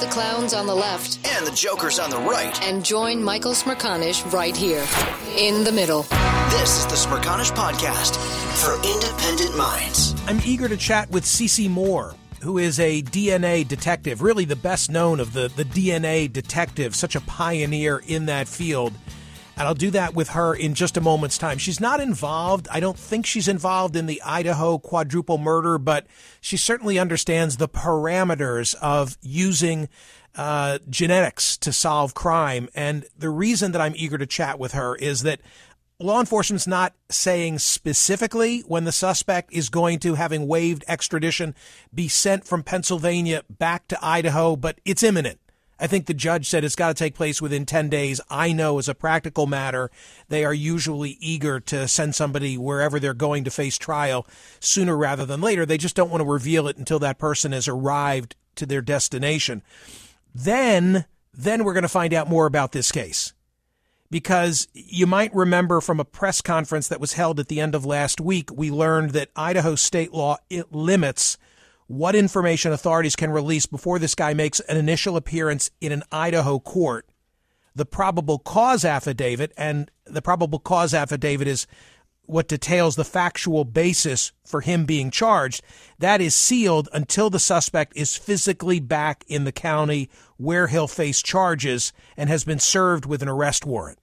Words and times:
The 0.00 0.06
clowns 0.06 0.54
on 0.54 0.68
the 0.68 0.74
left 0.76 1.18
and 1.26 1.44
the 1.44 1.50
jokers 1.50 1.98
on 1.98 2.08
the 2.08 2.18
right. 2.18 2.62
and 2.62 2.84
join 2.84 3.20
Michael 3.20 3.50
Smerconish 3.50 4.32
right 4.32 4.56
here 4.56 4.86
in 5.36 5.64
the 5.64 5.72
middle. 5.72 6.02
This 6.50 6.78
is 6.78 6.86
the 6.86 6.94
Smerconish 6.94 7.50
Podcast 7.50 8.14
for 8.62 8.76
independent 8.88 9.56
minds. 9.56 10.14
I'm 10.28 10.40
eager 10.44 10.68
to 10.68 10.76
chat 10.76 11.10
with 11.10 11.24
CeCe 11.24 11.68
Moore, 11.68 12.14
who 12.42 12.58
is 12.58 12.78
a 12.78 13.02
DNA 13.02 13.66
detective, 13.66 14.22
really 14.22 14.44
the 14.44 14.54
best 14.54 14.88
known 14.88 15.18
of 15.18 15.32
the, 15.32 15.48
the 15.56 15.64
DNA 15.64 16.32
detectives, 16.32 16.96
such 16.96 17.16
a 17.16 17.20
pioneer 17.22 18.00
in 18.06 18.26
that 18.26 18.46
field. 18.46 18.92
And 19.58 19.66
I'll 19.66 19.74
do 19.74 19.90
that 19.90 20.14
with 20.14 20.28
her 20.30 20.54
in 20.54 20.74
just 20.74 20.96
a 20.96 21.00
moment's 21.00 21.36
time. 21.36 21.58
She's 21.58 21.80
not 21.80 22.00
involved. 22.00 22.68
I 22.70 22.78
don't 22.78 22.96
think 22.96 23.26
she's 23.26 23.48
involved 23.48 23.96
in 23.96 24.06
the 24.06 24.22
Idaho 24.24 24.78
quadruple 24.78 25.36
murder, 25.36 25.78
but 25.78 26.06
she 26.40 26.56
certainly 26.56 26.96
understands 26.96 27.56
the 27.56 27.68
parameters 27.68 28.76
of 28.76 29.18
using 29.20 29.88
uh, 30.36 30.78
genetics 30.88 31.56
to 31.56 31.72
solve 31.72 32.14
crime. 32.14 32.68
And 32.72 33.04
the 33.18 33.30
reason 33.30 33.72
that 33.72 33.80
I'm 33.80 33.94
eager 33.96 34.16
to 34.16 34.26
chat 34.26 34.60
with 34.60 34.74
her 34.74 34.94
is 34.94 35.22
that 35.22 35.40
law 35.98 36.20
enforcement's 36.20 36.68
not 36.68 36.94
saying 37.10 37.58
specifically 37.58 38.60
when 38.60 38.84
the 38.84 38.92
suspect 38.92 39.52
is 39.52 39.70
going 39.70 39.98
to, 39.98 40.14
having 40.14 40.46
waived 40.46 40.84
extradition, 40.86 41.56
be 41.92 42.06
sent 42.06 42.44
from 42.44 42.62
Pennsylvania 42.62 43.42
back 43.50 43.88
to 43.88 43.98
Idaho, 44.00 44.54
but 44.54 44.80
it's 44.84 45.02
imminent. 45.02 45.40
I 45.80 45.86
think 45.86 46.06
the 46.06 46.14
judge 46.14 46.48
said 46.48 46.64
it's 46.64 46.74
got 46.74 46.88
to 46.88 46.94
take 46.94 47.14
place 47.14 47.40
within 47.40 47.64
10 47.64 47.88
days. 47.88 48.20
I 48.28 48.52
know 48.52 48.78
as 48.78 48.88
a 48.88 48.94
practical 48.94 49.46
matter, 49.46 49.90
they 50.28 50.44
are 50.44 50.54
usually 50.54 51.16
eager 51.20 51.60
to 51.60 51.86
send 51.86 52.14
somebody 52.14 52.58
wherever 52.58 52.98
they're 52.98 53.14
going 53.14 53.44
to 53.44 53.50
face 53.50 53.78
trial 53.78 54.26
sooner 54.60 54.96
rather 54.96 55.24
than 55.24 55.40
later. 55.40 55.64
They 55.64 55.78
just 55.78 55.94
don't 55.96 56.10
want 56.10 56.20
to 56.20 56.28
reveal 56.28 56.66
it 56.66 56.76
until 56.76 56.98
that 56.98 57.18
person 57.18 57.52
has 57.52 57.68
arrived 57.68 58.34
to 58.56 58.66
their 58.66 58.82
destination. 58.82 59.62
Then, 60.34 61.06
then 61.32 61.64
we're 61.64 61.74
going 61.74 61.82
to 61.82 61.88
find 61.88 62.12
out 62.12 62.28
more 62.28 62.46
about 62.46 62.72
this 62.72 62.90
case 62.90 63.32
because 64.10 64.68
you 64.72 65.06
might 65.06 65.34
remember 65.34 65.80
from 65.80 66.00
a 66.00 66.04
press 66.04 66.40
conference 66.40 66.88
that 66.88 67.00
was 67.00 67.12
held 67.12 67.38
at 67.38 67.48
the 67.48 67.60
end 67.60 67.74
of 67.74 67.84
last 67.84 68.20
week, 68.20 68.50
we 68.52 68.70
learned 68.70 69.10
that 69.10 69.30
Idaho 69.36 69.74
state 69.74 70.12
law 70.12 70.38
it 70.48 70.72
limits 70.72 71.38
what 71.88 72.14
information 72.14 72.70
authorities 72.72 73.16
can 73.16 73.30
release 73.30 73.66
before 73.66 73.98
this 73.98 74.14
guy 74.14 74.34
makes 74.34 74.60
an 74.60 74.76
initial 74.76 75.16
appearance 75.16 75.70
in 75.80 75.90
an 75.90 76.04
Idaho 76.12 76.58
court. 76.58 77.06
The 77.74 77.86
probable 77.86 78.38
cause 78.38 78.84
affidavit, 78.84 79.52
and 79.56 79.90
the 80.04 80.22
probable 80.22 80.58
cause 80.58 80.92
affidavit 80.92 81.48
is 81.48 81.66
what 82.26 82.46
details 82.46 82.96
the 82.96 83.04
factual 83.04 83.64
basis 83.64 84.32
for 84.44 84.60
him 84.60 84.84
being 84.84 85.10
charged. 85.10 85.62
That 85.98 86.20
is 86.20 86.34
sealed 86.34 86.90
until 86.92 87.30
the 87.30 87.38
suspect 87.38 87.96
is 87.96 88.16
physically 88.16 88.80
back 88.80 89.24
in 89.26 89.44
the 89.44 89.52
county 89.52 90.10
where 90.36 90.66
he'll 90.66 90.88
face 90.88 91.22
charges 91.22 91.94
and 92.18 92.28
has 92.28 92.44
been 92.44 92.58
served 92.58 93.06
with 93.06 93.22
an 93.22 93.28
arrest 93.28 93.64
warrant. 93.64 93.98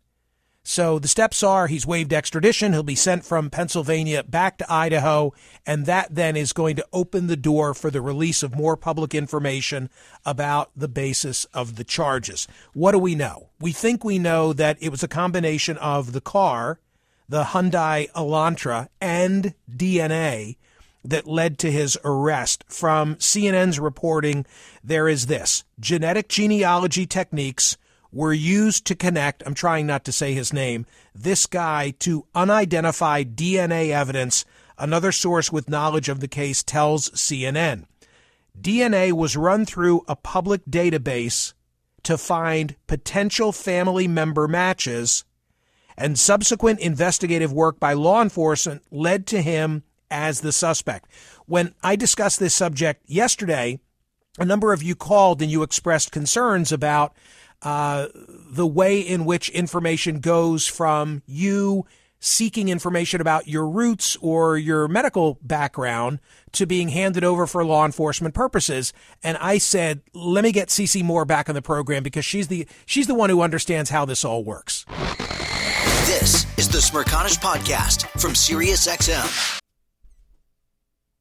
So 0.67 0.97
the 0.97 1.07
steps 1.07 1.43
are 1.43 1.67
he's 1.67 1.85
waived 1.85 2.11
extradition. 2.11 2.73
He'll 2.73 2.81
be 2.81 2.95
sent 2.95 3.23
from 3.23 3.51
Pennsylvania 3.51 4.23
back 4.23 4.57
to 4.57 4.71
Idaho. 4.71 5.31
And 5.63 5.85
that 5.85 6.15
then 6.15 6.35
is 6.35 6.53
going 6.53 6.75
to 6.77 6.87
open 6.91 7.27
the 7.27 7.37
door 7.37 7.75
for 7.75 7.91
the 7.91 8.01
release 8.01 8.41
of 8.41 8.55
more 8.55 8.75
public 8.75 9.13
information 9.13 9.91
about 10.25 10.71
the 10.75 10.87
basis 10.87 11.45
of 11.53 11.75
the 11.75 11.83
charges. 11.83 12.47
What 12.73 12.93
do 12.93 12.97
we 12.97 13.13
know? 13.13 13.49
We 13.61 13.73
think 13.73 14.03
we 14.03 14.17
know 14.17 14.53
that 14.53 14.77
it 14.81 14.89
was 14.89 15.03
a 15.03 15.07
combination 15.07 15.77
of 15.77 16.13
the 16.13 16.21
car, 16.21 16.79
the 17.29 17.43
Hyundai 17.43 18.11
Elantra, 18.13 18.89
and 18.99 19.53
DNA 19.71 20.57
that 21.03 21.27
led 21.27 21.59
to 21.59 21.71
his 21.71 21.95
arrest. 22.03 22.65
From 22.67 23.17
CNN's 23.17 23.79
reporting, 23.79 24.47
there 24.83 25.07
is 25.07 25.27
this 25.27 25.63
genetic 25.79 26.27
genealogy 26.27 27.05
techniques 27.05 27.77
were 28.15 28.33
used 28.33 28.85
to 28.85 28.95
connect, 28.95 29.43
I'm 29.45 29.53
trying 29.53 29.85
not 29.85 30.05
to 30.05 30.11
say 30.11 30.33
his 30.33 30.53
name, 30.53 30.85
this 31.13 31.45
guy 31.45 31.91
to 31.99 32.25
unidentified 32.33 33.35
DNA 33.35 33.89
evidence. 33.89 34.45
Another 34.77 35.11
source 35.11 35.51
with 35.51 35.69
knowledge 35.69 36.07
of 36.07 36.21
the 36.21 36.27
case 36.29 36.63
tells 36.63 37.09
CNN. 37.09 37.85
DNA 38.59 39.11
was 39.11 39.35
run 39.35 39.65
through 39.65 40.05
a 40.07 40.15
public 40.15 40.61
database 40.65 41.53
to 42.03 42.17
find 42.17 42.77
potential 42.87 43.51
family 43.51 44.07
member 44.07 44.47
matches, 44.47 45.25
and 45.97 46.17
subsequent 46.17 46.79
investigative 46.79 47.51
work 47.51 47.81
by 47.81 47.91
law 47.91 48.21
enforcement 48.21 48.81
led 48.91 49.27
to 49.27 49.41
him 49.41 49.83
as 50.09 50.39
the 50.39 50.53
suspect. 50.53 51.09
When 51.47 51.73
I 51.83 51.97
discussed 51.97 52.39
this 52.39 52.55
subject 52.55 53.03
yesterday, 53.07 53.79
a 54.39 54.45
number 54.45 54.71
of 54.71 54.83
you 54.83 54.95
called 54.95 55.41
and 55.41 55.51
you 55.51 55.63
expressed 55.63 56.11
concerns 56.11 56.71
about 56.71 57.13
uh, 57.61 58.07
the 58.13 58.67
way 58.67 58.99
in 58.99 59.25
which 59.25 59.49
information 59.49 60.19
goes 60.19 60.67
from 60.67 61.21
you 61.25 61.85
seeking 62.19 62.69
information 62.69 63.21
about 63.21 63.47
your 63.47 63.67
roots 63.67 64.17
or 64.19 64.57
your 64.57 64.87
medical 64.87 65.37
background 65.41 66.19
to 66.51 66.65
being 66.65 66.89
handed 66.89 67.23
over 67.23 67.45
for 67.45 67.63
law 67.63 67.85
enforcement 67.85 68.33
purposes. 68.33 68.93
And 69.23 69.37
I 69.37 69.59
said, 69.59 70.01
let 70.13 70.43
me 70.43 70.51
get 70.51 70.69
CeCe 70.69 71.03
Moore 71.03 71.25
back 71.25 71.49
on 71.49 71.55
the 71.55 71.61
program 71.61 72.01
because 72.03 72.25
she's 72.25 72.47
the 72.47 72.67
she's 72.85 73.07
the 73.07 73.15
one 73.15 73.29
who 73.29 73.41
understands 73.41 73.89
how 73.89 74.05
this 74.05 74.25
all 74.25 74.43
works. 74.43 74.85
This 76.07 76.45
is 76.57 76.69
the 76.69 76.79
Smerconish 76.79 77.39
Podcast 77.39 78.07
from 78.19 78.31
SiriusXM. 78.31 79.61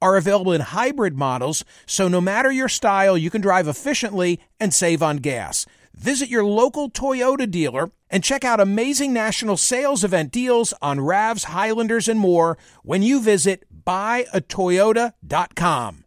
are 0.00 0.16
available 0.16 0.52
in 0.52 0.60
hybrid 0.60 1.16
models, 1.16 1.64
so 1.86 2.06
no 2.08 2.20
matter 2.20 2.52
your 2.52 2.68
style, 2.68 3.16
you 3.16 3.30
can 3.30 3.40
drive 3.40 3.68
efficiently 3.68 4.40
and 4.60 4.74
save 4.74 5.02
on 5.02 5.16
gas. 5.18 5.66
Visit 5.94 6.28
your 6.28 6.44
local 6.44 6.90
Toyota 6.90 7.48
dealer 7.50 7.90
and 8.10 8.22
check 8.22 8.44
out 8.44 8.60
amazing 8.60 9.12
national 9.12 9.56
sales 9.56 10.04
event 10.04 10.30
deals 10.30 10.72
on 10.80 10.98
RAVs, 10.98 11.44
Highlanders, 11.44 12.08
and 12.08 12.20
more 12.20 12.56
when 12.82 13.02
you 13.02 13.20
visit 13.20 13.64
buyatoyota.com. 13.84 16.04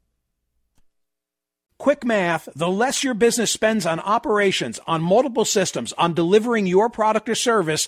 Quick 1.81 2.05
math, 2.05 2.47
the 2.55 2.69
less 2.69 3.03
your 3.03 3.15
business 3.15 3.49
spends 3.49 3.87
on 3.87 3.99
operations, 4.01 4.79
on 4.85 5.01
multiple 5.01 5.45
systems, 5.45 5.93
on 5.93 6.13
delivering 6.13 6.67
your 6.67 6.91
product 6.91 7.27
or 7.27 7.33
service, 7.33 7.87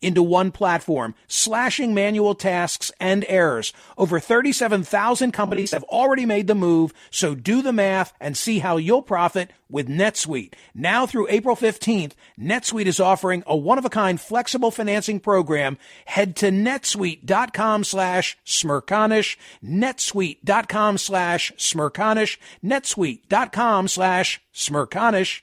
into 0.00 0.22
one 0.22 0.50
platform, 0.50 1.14
slashing 1.26 1.94
manual 1.94 2.34
tasks 2.34 2.92
and 3.00 3.24
errors. 3.28 3.72
Over 3.96 4.20
37,000 4.20 5.32
companies 5.32 5.72
have 5.72 5.84
already 5.84 6.26
made 6.26 6.46
the 6.46 6.54
move, 6.54 6.92
so 7.10 7.34
do 7.34 7.62
the 7.62 7.72
math 7.72 8.12
and 8.20 8.36
see 8.36 8.60
how 8.60 8.76
you'll 8.76 9.02
profit 9.02 9.50
with 9.72 9.88
NetSuite. 9.88 10.52
Now 10.74 11.06
through 11.06 11.28
April 11.30 11.56
15th, 11.56 12.12
NetSuite 12.38 12.86
is 12.86 13.00
offering 13.00 13.42
a 13.46 13.56
one-of-a-kind 13.56 14.20
flexible 14.20 14.70
financing 14.70 15.18
program. 15.18 15.78
Head 16.04 16.36
to 16.36 16.50
netsuite.com 16.50 17.84
slash 17.84 18.38
smerconish, 18.46 19.36
netsuite.com 19.64 20.98
slash 20.98 21.52
smerconish, 21.56 22.38
netsuite.com 22.62 23.88
slash 23.88 24.40
smerconish. 24.54 25.40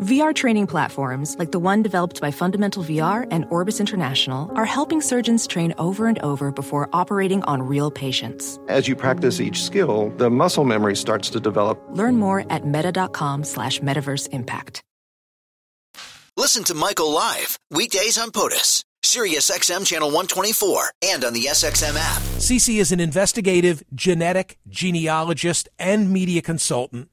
VR 0.00 0.34
training 0.34 0.66
platforms, 0.66 1.36
like 1.38 1.52
the 1.52 1.58
one 1.58 1.82
developed 1.82 2.20
by 2.20 2.30
Fundamental 2.30 2.84
VR 2.84 3.26
and 3.30 3.46
Orbis 3.48 3.80
International, 3.80 4.52
are 4.54 4.66
helping 4.66 5.00
surgeons 5.00 5.46
train 5.46 5.74
over 5.78 6.06
and 6.06 6.18
over 6.22 6.52
before 6.52 6.90
operating 6.92 7.42
on 7.44 7.62
real 7.62 7.90
patients. 7.90 8.58
As 8.68 8.88
you 8.88 8.94
practice 8.94 9.40
each 9.40 9.62
skill, 9.62 10.12
the 10.18 10.28
muscle 10.28 10.64
memory 10.64 10.96
starts 10.96 11.30
to 11.30 11.40
develop. 11.40 11.82
Learn 11.90 12.18
more 12.18 12.44
at 12.50 12.66
meta.com 12.66 13.42
slash 13.44 13.80
metaverse 13.80 14.28
impact. 14.32 14.82
Listen 16.36 16.62
to 16.64 16.74
Michael 16.74 17.12
live 17.12 17.58
weekdays 17.70 18.18
on 18.18 18.30
POTUS, 18.30 18.82
Sirius 19.02 19.50
XM 19.50 19.86
channel 19.86 20.08
124, 20.08 20.90
and 21.04 21.24
on 21.24 21.32
the 21.32 21.44
SXM 21.44 21.96
app. 21.96 22.20
CeCe 22.36 22.78
is 22.78 22.92
an 22.92 23.00
investigative 23.00 23.82
genetic 23.94 24.58
genealogist 24.68 25.70
and 25.78 26.10
media 26.12 26.42
consultant. 26.42 27.08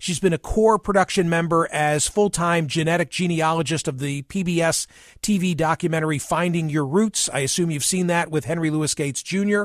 She's 0.00 0.18
been 0.18 0.32
a 0.32 0.38
core 0.38 0.78
production 0.78 1.28
member 1.28 1.68
as 1.70 2.08
full-time 2.08 2.68
genetic 2.68 3.10
genealogist 3.10 3.86
of 3.86 3.98
the 3.98 4.22
PBS 4.22 4.86
TV 5.20 5.54
documentary 5.54 6.18
Finding 6.18 6.70
Your 6.70 6.86
Roots. 6.86 7.28
I 7.34 7.40
assume 7.40 7.70
you've 7.70 7.84
seen 7.84 8.06
that 8.06 8.30
with 8.30 8.46
Henry 8.46 8.70
Louis 8.70 8.94
Gates 8.94 9.22
Jr. 9.22 9.64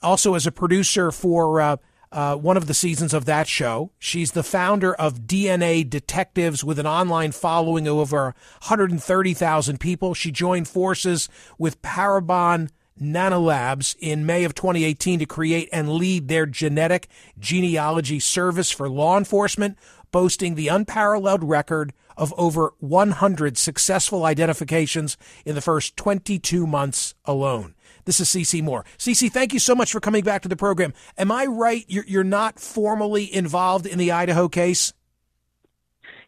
Also 0.00 0.34
as 0.34 0.46
a 0.46 0.52
producer 0.52 1.10
for 1.10 1.60
uh, 1.60 1.76
uh, 2.12 2.36
one 2.36 2.56
of 2.56 2.68
the 2.68 2.74
seasons 2.74 3.12
of 3.12 3.24
that 3.24 3.48
show. 3.48 3.90
She's 3.98 4.30
the 4.30 4.44
founder 4.44 4.94
of 4.94 5.22
DNA 5.22 5.88
Detectives 5.90 6.62
with 6.62 6.78
an 6.78 6.86
online 6.86 7.32
following 7.32 7.88
of 7.88 7.98
over 7.98 8.26
130,000 8.66 9.80
people. 9.80 10.14
She 10.14 10.30
joined 10.30 10.68
forces 10.68 11.28
with 11.58 11.82
Parabon 11.82 12.70
Nanolabs 13.00 13.96
in 13.98 14.26
May 14.26 14.44
of 14.44 14.54
2018 14.54 15.20
to 15.20 15.26
create 15.26 15.68
and 15.72 15.92
lead 15.92 16.28
their 16.28 16.46
genetic 16.46 17.08
genealogy 17.38 18.20
service 18.20 18.70
for 18.70 18.88
law 18.88 19.16
enforcement, 19.16 19.78
boasting 20.10 20.54
the 20.54 20.68
unparalleled 20.68 21.42
record 21.42 21.92
of 22.16 22.34
over 22.36 22.74
100 22.80 23.56
successful 23.56 24.24
identifications 24.24 25.16
in 25.44 25.54
the 25.54 25.60
first 25.60 25.96
22 25.96 26.66
months 26.66 27.14
alone. 27.24 27.74
This 28.04 28.20
is 28.20 28.28
CeCe 28.28 28.62
Moore. 28.62 28.84
CeCe, 28.98 29.30
thank 29.30 29.52
you 29.52 29.58
so 29.58 29.74
much 29.74 29.92
for 29.92 30.00
coming 30.00 30.24
back 30.24 30.42
to 30.42 30.48
the 30.48 30.56
program. 30.56 30.92
Am 31.16 31.30
I 31.30 31.46
right? 31.46 31.84
You're, 31.88 32.04
you're 32.06 32.24
not 32.24 32.58
formally 32.58 33.32
involved 33.32 33.86
in 33.86 33.98
the 33.98 34.12
Idaho 34.12 34.48
case? 34.48 34.92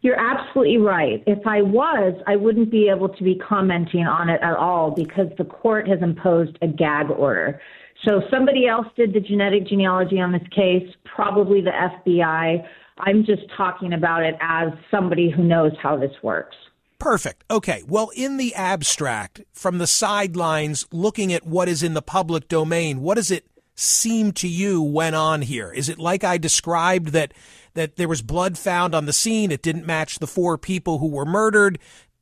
You're 0.03 0.19
absolutely 0.19 0.79
right. 0.79 1.23
If 1.27 1.47
I 1.47 1.63
was, 1.63 2.15
I 2.27 2.35
wouldn't 2.35 2.71
be 2.71 2.89
able 2.89 3.09
to 3.09 3.25
be 3.25 3.37
commenting 3.37 4.05
on 4.05 4.29
it 4.29 4.41
at 4.43 4.57
all 4.57 4.91
because 4.91 5.29
the 5.39 5.45
court 5.45 5.89
has 5.89 6.03
imposed 6.03 6.59
a 6.61 6.67
gag 6.67 7.09
order. 7.09 7.61
So 8.05 8.21
somebody 8.29 8.67
else 8.67 8.89
did 8.97 9.13
the 9.13 9.21
genetic 9.21 9.69
genealogy 9.69 10.19
on 10.19 10.33
this 10.33 10.47
case, 10.55 10.89
probably 11.05 11.61
the 11.61 11.71
FBI. 11.71 12.67
I'm 12.99 13.25
just 13.25 13.43
talking 13.57 13.93
about 13.93 14.25
it 14.25 14.35
as 14.41 14.71
somebody 14.91 15.31
who 15.31 15.45
knows 15.45 15.73
how 15.81 15.97
this 15.97 16.13
works. 16.21 16.57
Perfect. 16.99 17.45
Okay. 17.49 17.85
Well, 17.87 18.11
in 18.15 18.39
the 18.39 18.55
abstract, 18.57 19.43
from 19.53 19.79
the 19.79 19.87
sidelines, 19.87 20.87
looking 20.91 21.33
at 21.33 21.47
what 21.47 21.69
is 21.69 21.85
in 21.85 21.95
the 21.95 22.03
public 22.03 22.49
domain, 22.49 23.01
what 23.03 23.15
does 23.15 23.31
it 23.31 23.47
seem 23.75 24.33
to 24.33 24.49
you 24.49 24.83
went 24.83 25.17
on 25.17 25.43
here? 25.43 25.73
Is 25.73 25.89
it 25.89 25.99
like 25.99 26.25
I 26.25 26.39
described 26.39 27.09
that 27.09 27.33
that 27.75 27.97
there 27.97 28.09
was 28.09 28.23
blood 28.23 28.59
found 28.59 28.95
on 28.95 29.07
the 29.07 29.13
scene. 29.13 29.51
It 29.51 29.63
didn't 29.63 29.87
match 29.87 30.19
the 30.19 30.27
four 30.27 30.59
people 30.59 30.99
who 30.99 31.09
were 31.09 31.25
murdered. 31.25 31.79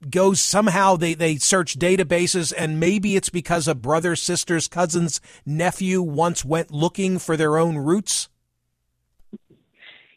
Goes 0.08 0.41
somehow 0.41 0.97
they, 0.97 1.14
they 1.14 1.37
search 1.37 1.79
databases 1.79 2.55
and 2.56 2.81
maybe 2.81 3.17
it's 3.17 3.29
because 3.29 3.69
a 3.69 3.75
brother, 3.75 4.17
sister's, 4.17 4.67
cousin's 4.67 5.20
nephew 5.44 6.00
once 6.00 6.44
went 6.44 6.70
looking 6.70 7.19
for 7.19 7.37
their 7.37 7.58
own 7.58 7.76
roots. 7.76 8.29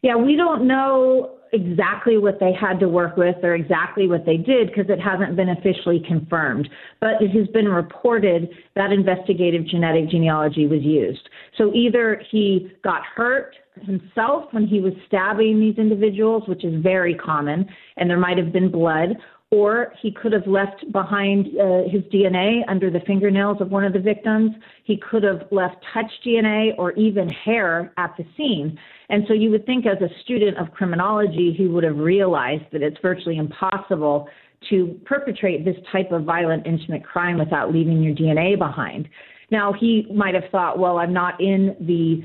Yeah, 0.01 0.15
we 0.15 0.35
don't 0.35 0.68
know 0.68 1.38
exactly 1.53 2.18
what 2.18 2.39
they 2.39 2.51
had 2.51 2.79
to 2.79 2.89
work 2.89 3.15
with 3.15 3.36
or 3.44 3.53
exactly 3.53 4.07
what 4.07 4.25
they 4.25 4.38
did 4.38 4.68
because 4.68 4.89
it 4.89 5.00
hasn't 5.00 5.36
been 5.36 5.50
officially 5.50 6.03
confirmed. 6.06 6.68
But 7.00 7.21
it 7.21 7.29
has 7.31 7.47
been 7.50 7.68
reported 7.68 8.50
that 8.75 8.91
investigative 8.91 9.65
genetic 9.68 10.09
genealogy 10.09 10.65
was 10.65 10.81
used. 10.81 11.29
So 11.57 11.71
either 11.74 12.21
he 12.31 12.71
got 12.83 13.03
hurt 13.15 13.56
himself 13.81 14.45
when 14.51 14.67
he 14.67 14.79
was 14.79 14.93
stabbing 15.07 15.59
these 15.59 15.77
individuals, 15.77 16.43
which 16.47 16.63
is 16.63 16.81
very 16.81 17.15
common, 17.15 17.67
and 17.97 18.09
there 18.09 18.19
might 18.19 18.37
have 18.37 18.51
been 18.51 18.71
blood, 18.71 19.17
or 19.51 19.93
he 20.01 20.11
could 20.11 20.33
have 20.33 20.47
left 20.47 20.91
behind 20.91 21.45
uh, 21.59 21.83
his 21.87 22.01
DNA 22.11 22.61
under 22.67 22.89
the 22.89 22.99
fingernails 23.05 23.57
of 23.61 23.69
one 23.69 23.83
of 23.83 23.93
the 23.93 23.99
victims. 23.99 24.51
He 24.83 24.97
could 24.97 25.21
have 25.21 25.43
left 25.51 25.75
touch 25.93 26.09
DNA 26.25 26.71
or 26.77 26.91
even 26.93 27.29
hair 27.29 27.93
at 27.97 28.15
the 28.17 28.25
scene. 28.35 28.79
And 29.09 29.25
so 29.27 29.33
you 29.35 29.51
would 29.51 29.67
think, 29.67 29.85
as 29.85 30.01
a 30.01 30.09
student 30.23 30.57
of 30.57 30.71
criminology, 30.71 31.53
he 31.55 31.67
would 31.67 31.83
have 31.83 31.97
realized 31.97 32.63
that 32.71 32.81
it's 32.81 32.97
virtually 33.01 33.37
impossible 33.37 34.27
to 34.71 34.99
perpetrate 35.05 35.65
this 35.65 35.75
type 35.91 36.12
of 36.12 36.24
violent, 36.24 36.65
intimate 36.65 37.03
crime 37.03 37.38
without 37.38 37.71
leaving 37.71 38.01
your 38.01 38.15
DNA 38.15 38.57
behind. 38.57 39.07
Now, 39.51 39.71
he 39.71 40.07
might 40.12 40.33
have 40.33 40.50
thought, 40.51 40.79
well, 40.79 40.98
I'm 40.98 41.13
not 41.13 41.39
in 41.39 41.75
the 41.79 42.24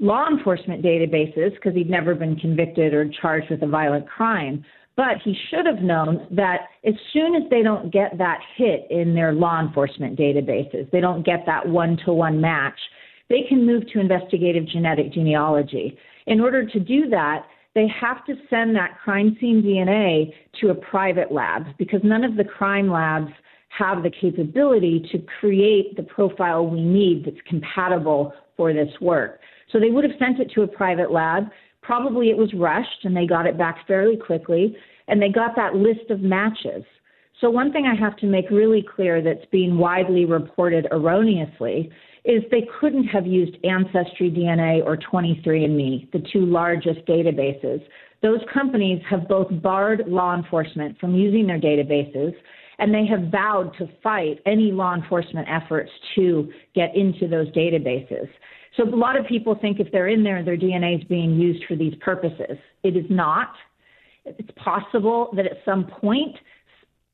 law 0.00 0.26
enforcement 0.28 0.82
databases 0.82 1.54
because 1.54 1.74
he'd 1.74 1.90
never 1.90 2.14
been 2.14 2.34
convicted 2.36 2.94
or 2.94 3.08
charged 3.20 3.50
with 3.50 3.62
a 3.62 3.66
violent 3.66 4.08
crime. 4.08 4.64
But 4.96 5.18
he 5.24 5.36
should 5.48 5.66
have 5.66 5.82
known 5.82 6.26
that 6.32 6.62
as 6.84 6.94
soon 7.12 7.34
as 7.34 7.42
they 7.50 7.62
don't 7.62 7.92
get 7.92 8.18
that 8.18 8.40
hit 8.56 8.86
in 8.90 9.14
their 9.14 9.32
law 9.32 9.60
enforcement 9.60 10.18
databases, 10.18 10.90
they 10.90 11.00
don't 11.00 11.24
get 11.24 11.44
that 11.46 11.66
one 11.66 11.96
to 12.04 12.12
one 12.12 12.40
match, 12.40 12.78
they 13.28 13.42
can 13.48 13.64
move 13.64 13.84
to 13.92 14.00
investigative 14.00 14.66
genetic 14.66 15.12
genealogy. 15.12 15.96
In 16.26 16.40
order 16.40 16.66
to 16.66 16.80
do 16.80 17.08
that, 17.10 17.46
they 17.74 17.86
have 18.00 18.24
to 18.26 18.34
send 18.50 18.74
that 18.74 18.98
crime 19.02 19.36
scene 19.40 19.62
DNA 19.62 20.32
to 20.60 20.70
a 20.70 20.74
private 20.74 21.30
lab 21.30 21.66
because 21.78 22.00
none 22.02 22.24
of 22.24 22.36
the 22.36 22.44
crime 22.44 22.90
labs 22.90 23.30
have 23.68 24.02
the 24.02 24.10
capability 24.10 25.08
to 25.12 25.24
create 25.38 25.96
the 25.96 26.02
profile 26.02 26.66
we 26.66 26.82
need 26.82 27.24
that's 27.24 27.36
compatible 27.48 28.34
for 28.56 28.72
this 28.72 28.90
work. 29.00 29.40
So 29.72 29.78
they 29.78 29.90
would 29.90 30.04
have 30.04 30.18
sent 30.18 30.40
it 30.40 30.50
to 30.54 30.62
a 30.62 30.68
private 30.68 31.10
lab. 31.10 31.44
Probably 31.82 32.30
it 32.30 32.36
was 32.36 32.52
rushed 32.54 33.04
and 33.04 33.16
they 33.16 33.26
got 33.26 33.46
it 33.46 33.56
back 33.56 33.86
fairly 33.86 34.16
quickly 34.16 34.76
and 35.08 35.20
they 35.20 35.28
got 35.28 35.56
that 35.56 35.74
list 35.74 36.10
of 36.10 36.20
matches. 36.20 36.84
So, 37.40 37.48
one 37.48 37.72
thing 37.72 37.86
I 37.86 37.98
have 37.98 38.16
to 38.18 38.26
make 38.26 38.50
really 38.50 38.84
clear 38.94 39.22
that's 39.22 39.44
being 39.50 39.78
widely 39.78 40.26
reported 40.26 40.86
erroneously 40.90 41.90
is 42.24 42.42
they 42.50 42.68
couldn't 42.78 43.04
have 43.04 43.26
used 43.26 43.56
Ancestry 43.64 44.30
DNA 44.30 44.84
or 44.84 44.96
23andMe, 44.96 46.12
the 46.12 46.22
two 46.30 46.44
largest 46.44 47.00
databases. 47.06 47.80
Those 48.22 48.40
companies 48.52 49.00
have 49.08 49.26
both 49.26 49.48
barred 49.62 50.06
law 50.06 50.36
enforcement 50.36 50.98
from 50.98 51.14
using 51.14 51.46
their 51.46 51.58
databases, 51.58 52.34
and 52.78 52.92
they 52.92 53.06
have 53.06 53.30
vowed 53.30 53.74
to 53.78 53.88
fight 54.02 54.40
any 54.44 54.70
law 54.70 54.94
enforcement 54.94 55.48
efforts 55.48 55.90
to 56.16 56.52
get 56.74 56.94
into 56.94 57.26
those 57.26 57.48
databases. 57.52 58.28
So 58.76 58.84
a 58.84 58.96
lot 58.96 59.18
of 59.18 59.26
people 59.26 59.56
think 59.60 59.80
if 59.80 59.90
they're 59.92 60.08
in 60.08 60.22
there, 60.22 60.44
their 60.44 60.56
DNA 60.56 60.98
is 61.00 61.04
being 61.04 61.34
used 61.34 61.64
for 61.66 61.76
these 61.76 61.94
purposes. 62.00 62.56
It 62.82 62.96
is 62.96 63.06
not. 63.10 63.52
It's 64.24 64.50
possible 64.56 65.30
that 65.36 65.46
at 65.46 65.58
some 65.64 65.86
point 65.86 66.36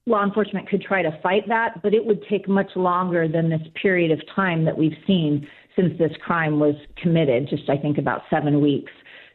law 0.06 0.22
enforcement 0.22 0.68
could 0.68 0.82
try 0.82 1.02
to 1.02 1.18
fight 1.22 1.48
that, 1.48 1.82
but 1.82 1.92
it 1.92 2.04
would 2.04 2.22
take 2.30 2.48
much 2.48 2.70
longer 2.76 3.26
than 3.26 3.48
this 3.48 3.62
period 3.80 4.12
of 4.12 4.20
time 4.34 4.64
that 4.64 4.76
we've 4.76 4.96
seen 5.06 5.46
since 5.75 5.96
this 5.98 6.12
crime 6.22 6.60
was 6.60 6.75
committed, 6.96 7.48
just 7.48 7.68
I 7.68 7.76
think 7.76 7.98
about 7.98 8.22
seven 8.30 8.60
weeks. 8.60 8.92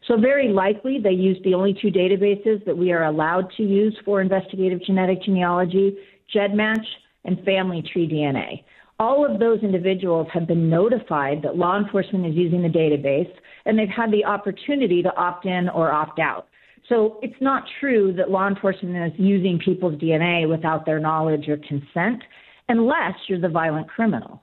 So, 0.08 0.16
very 0.18 0.48
likely, 0.48 0.98
they 0.98 1.12
used 1.12 1.44
the 1.44 1.54
only 1.54 1.74
two 1.80 1.88
databases 1.88 2.64
that 2.64 2.76
we 2.76 2.90
are 2.90 3.04
allowed 3.04 3.52
to 3.56 3.62
use 3.62 3.96
for 4.04 4.20
investigative 4.20 4.82
genetic 4.82 5.22
genealogy 5.22 5.96
GEDmatch 6.34 6.84
and 7.24 7.42
Family 7.44 7.82
Tree 7.92 8.08
DNA. 8.08 8.64
All 9.02 9.28
of 9.28 9.40
those 9.40 9.60
individuals 9.64 10.28
have 10.32 10.46
been 10.46 10.70
notified 10.70 11.42
that 11.42 11.56
law 11.56 11.76
enforcement 11.76 12.24
is 12.24 12.36
using 12.36 12.62
the 12.62 12.68
database, 12.68 13.32
and 13.64 13.76
they've 13.76 13.88
had 13.88 14.12
the 14.12 14.24
opportunity 14.24 15.02
to 15.02 15.12
opt 15.16 15.44
in 15.44 15.68
or 15.68 15.90
opt 15.90 16.20
out. 16.20 16.46
So 16.88 17.18
it's 17.20 17.40
not 17.40 17.64
true 17.80 18.12
that 18.12 18.30
law 18.30 18.46
enforcement 18.46 19.12
is 19.12 19.18
using 19.18 19.58
people's 19.58 20.00
DNA 20.00 20.48
without 20.48 20.86
their 20.86 21.00
knowledge 21.00 21.48
or 21.48 21.56
consent, 21.56 22.22
unless 22.68 23.14
you're 23.26 23.40
the 23.40 23.48
violent 23.48 23.88
criminal. 23.88 24.40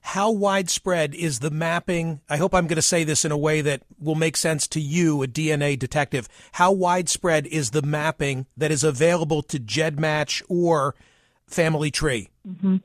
How 0.00 0.32
widespread 0.32 1.14
is 1.14 1.38
the 1.38 1.52
mapping? 1.52 2.20
I 2.28 2.38
hope 2.38 2.56
I'm 2.56 2.66
going 2.66 2.76
to 2.76 2.82
say 2.82 3.04
this 3.04 3.24
in 3.24 3.30
a 3.30 3.38
way 3.38 3.60
that 3.60 3.82
will 4.00 4.16
make 4.16 4.36
sense 4.36 4.66
to 4.68 4.80
you, 4.80 5.22
a 5.22 5.28
DNA 5.28 5.78
detective. 5.78 6.28
How 6.50 6.72
widespread 6.72 7.46
is 7.46 7.70
the 7.70 7.82
mapping 7.82 8.46
that 8.56 8.72
is 8.72 8.82
available 8.82 9.40
to 9.44 9.60
GEDmatch 9.60 10.42
or 10.48 10.96
Family 11.46 11.92
Tree? 11.92 12.28
Mm-hmm. 12.44 12.78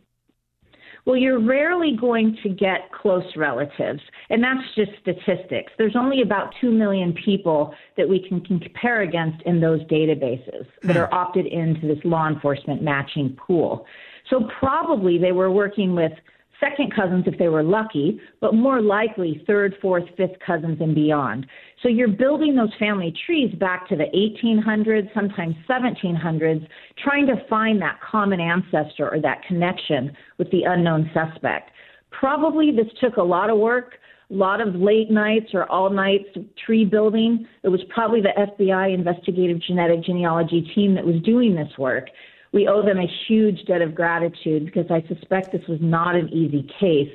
Well, 1.08 1.16
you're 1.16 1.40
rarely 1.40 1.96
going 1.96 2.38
to 2.44 2.50
get 2.50 2.92
close 2.92 3.24
relatives, 3.38 4.02
and 4.30 4.44
that's 4.44 4.60
just 4.76 4.92
statistics. 5.00 5.72
There's 5.78 5.96
only 5.96 6.22
about 6.22 6.54
2 6.60 6.70
million 6.70 7.14
people 7.14 7.74
that 7.96 8.10
we 8.10 8.28
can 8.28 8.42
compare 8.42 9.04
against 9.04 9.42
in 9.44 9.62
those 9.62 9.80
databases 9.84 10.68
that 10.84 10.98
hmm. 10.98 11.02
are 11.02 11.14
opted 11.14 11.46
into 11.46 11.88
this 11.88 12.00
law 12.04 12.28
enforcement 12.28 12.82
matching 12.82 13.38
pool. 13.38 13.86
So 14.30 14.50
probably 14.60 15.18
they 15.18 15.32
were 15.32 15.50
working 15.50 15.96
with 15.96 16.12
second 16.60 16.94
cousins 16.94 17.26
if 17.28 17.38
they 17.38 17.48
were 17.48 17.64
lucky, 17.64 18.20
but 18.42 18.54
more 18.54 18.82
likely 18.82 19.44
third, 19.46 19.76
fourth, 19.82 20.04
fifth 20.16 20.38
cousins 20.46 20.78
and 20.82 20.96
beyond. 20.96 21.46
So 21.84 21.90
you're 21.90 22.08
building 22.08 22.56
those 22.56 22.74
family 22.80 23.14
trees 23.26 23.54
back 23.56 23.88
to 23.90 23.96
the 23.96 24.06
1800s, 24.06 25.14
sometimes 25.14 25.56
1700s, 25.70 26.68
trying 27.04 27.28
to 27.28 27.36
find 27.50 27.82
that 27.82 28.00
common 28.02 28.40
ancestor 28.40 29.10
or 29.10 29.22
that 29.22 29.44
connection 29.48 30.12
with 30.38 30.50
the 30.52 30.64
unknown 30.64 31.10
suspect. 31.14 31.72
Probably 32.12 32.72
this 32.72 32.88
took 33.00 33.18
a 33.18 33.24
lot 33.24 33.50
of 33.50 33.58
work, 33.58 33.96
a 34.30 34.34
lot 34.34 34.60
of 34.60 34.76
late 34.76 35.12
nights 35.12 35.52
or 35.54 35.70
all 35.72 35.90
nights 35.90 36.30
tree 36.66 36.86
building. 36.86 37.48
It 37.64 37.70
was 37.70 37.82
probably 37.90 38.22
the 38.22 38.34
FBI 38.38 38.94
investigative 38.94 39.62
genetic 39.62 40.04
genealogy 40.04 40.70
team 40.74 40.96
that 40.96 41.06
was 41.06 41.22
doing 41.24 41.56
this 41.56 41.72
work 41.78 42.08
we 42.54 42.68
owe 42.68 42.82
them 42.82 42.98
a 42.98 43.12
huge 43.28 43.66
debt 43.66 43.82
of 43.82 43.96
gratitude 43.96 44.66
because 44.66 44.86
I 44.90 45.04
suspect 45.08 45.52
this 45.52 45.68
was 45.68 45.80
not 45.82 46.16
an 46.16 46.30
easy 46.30 46.68
case 46.80 47.12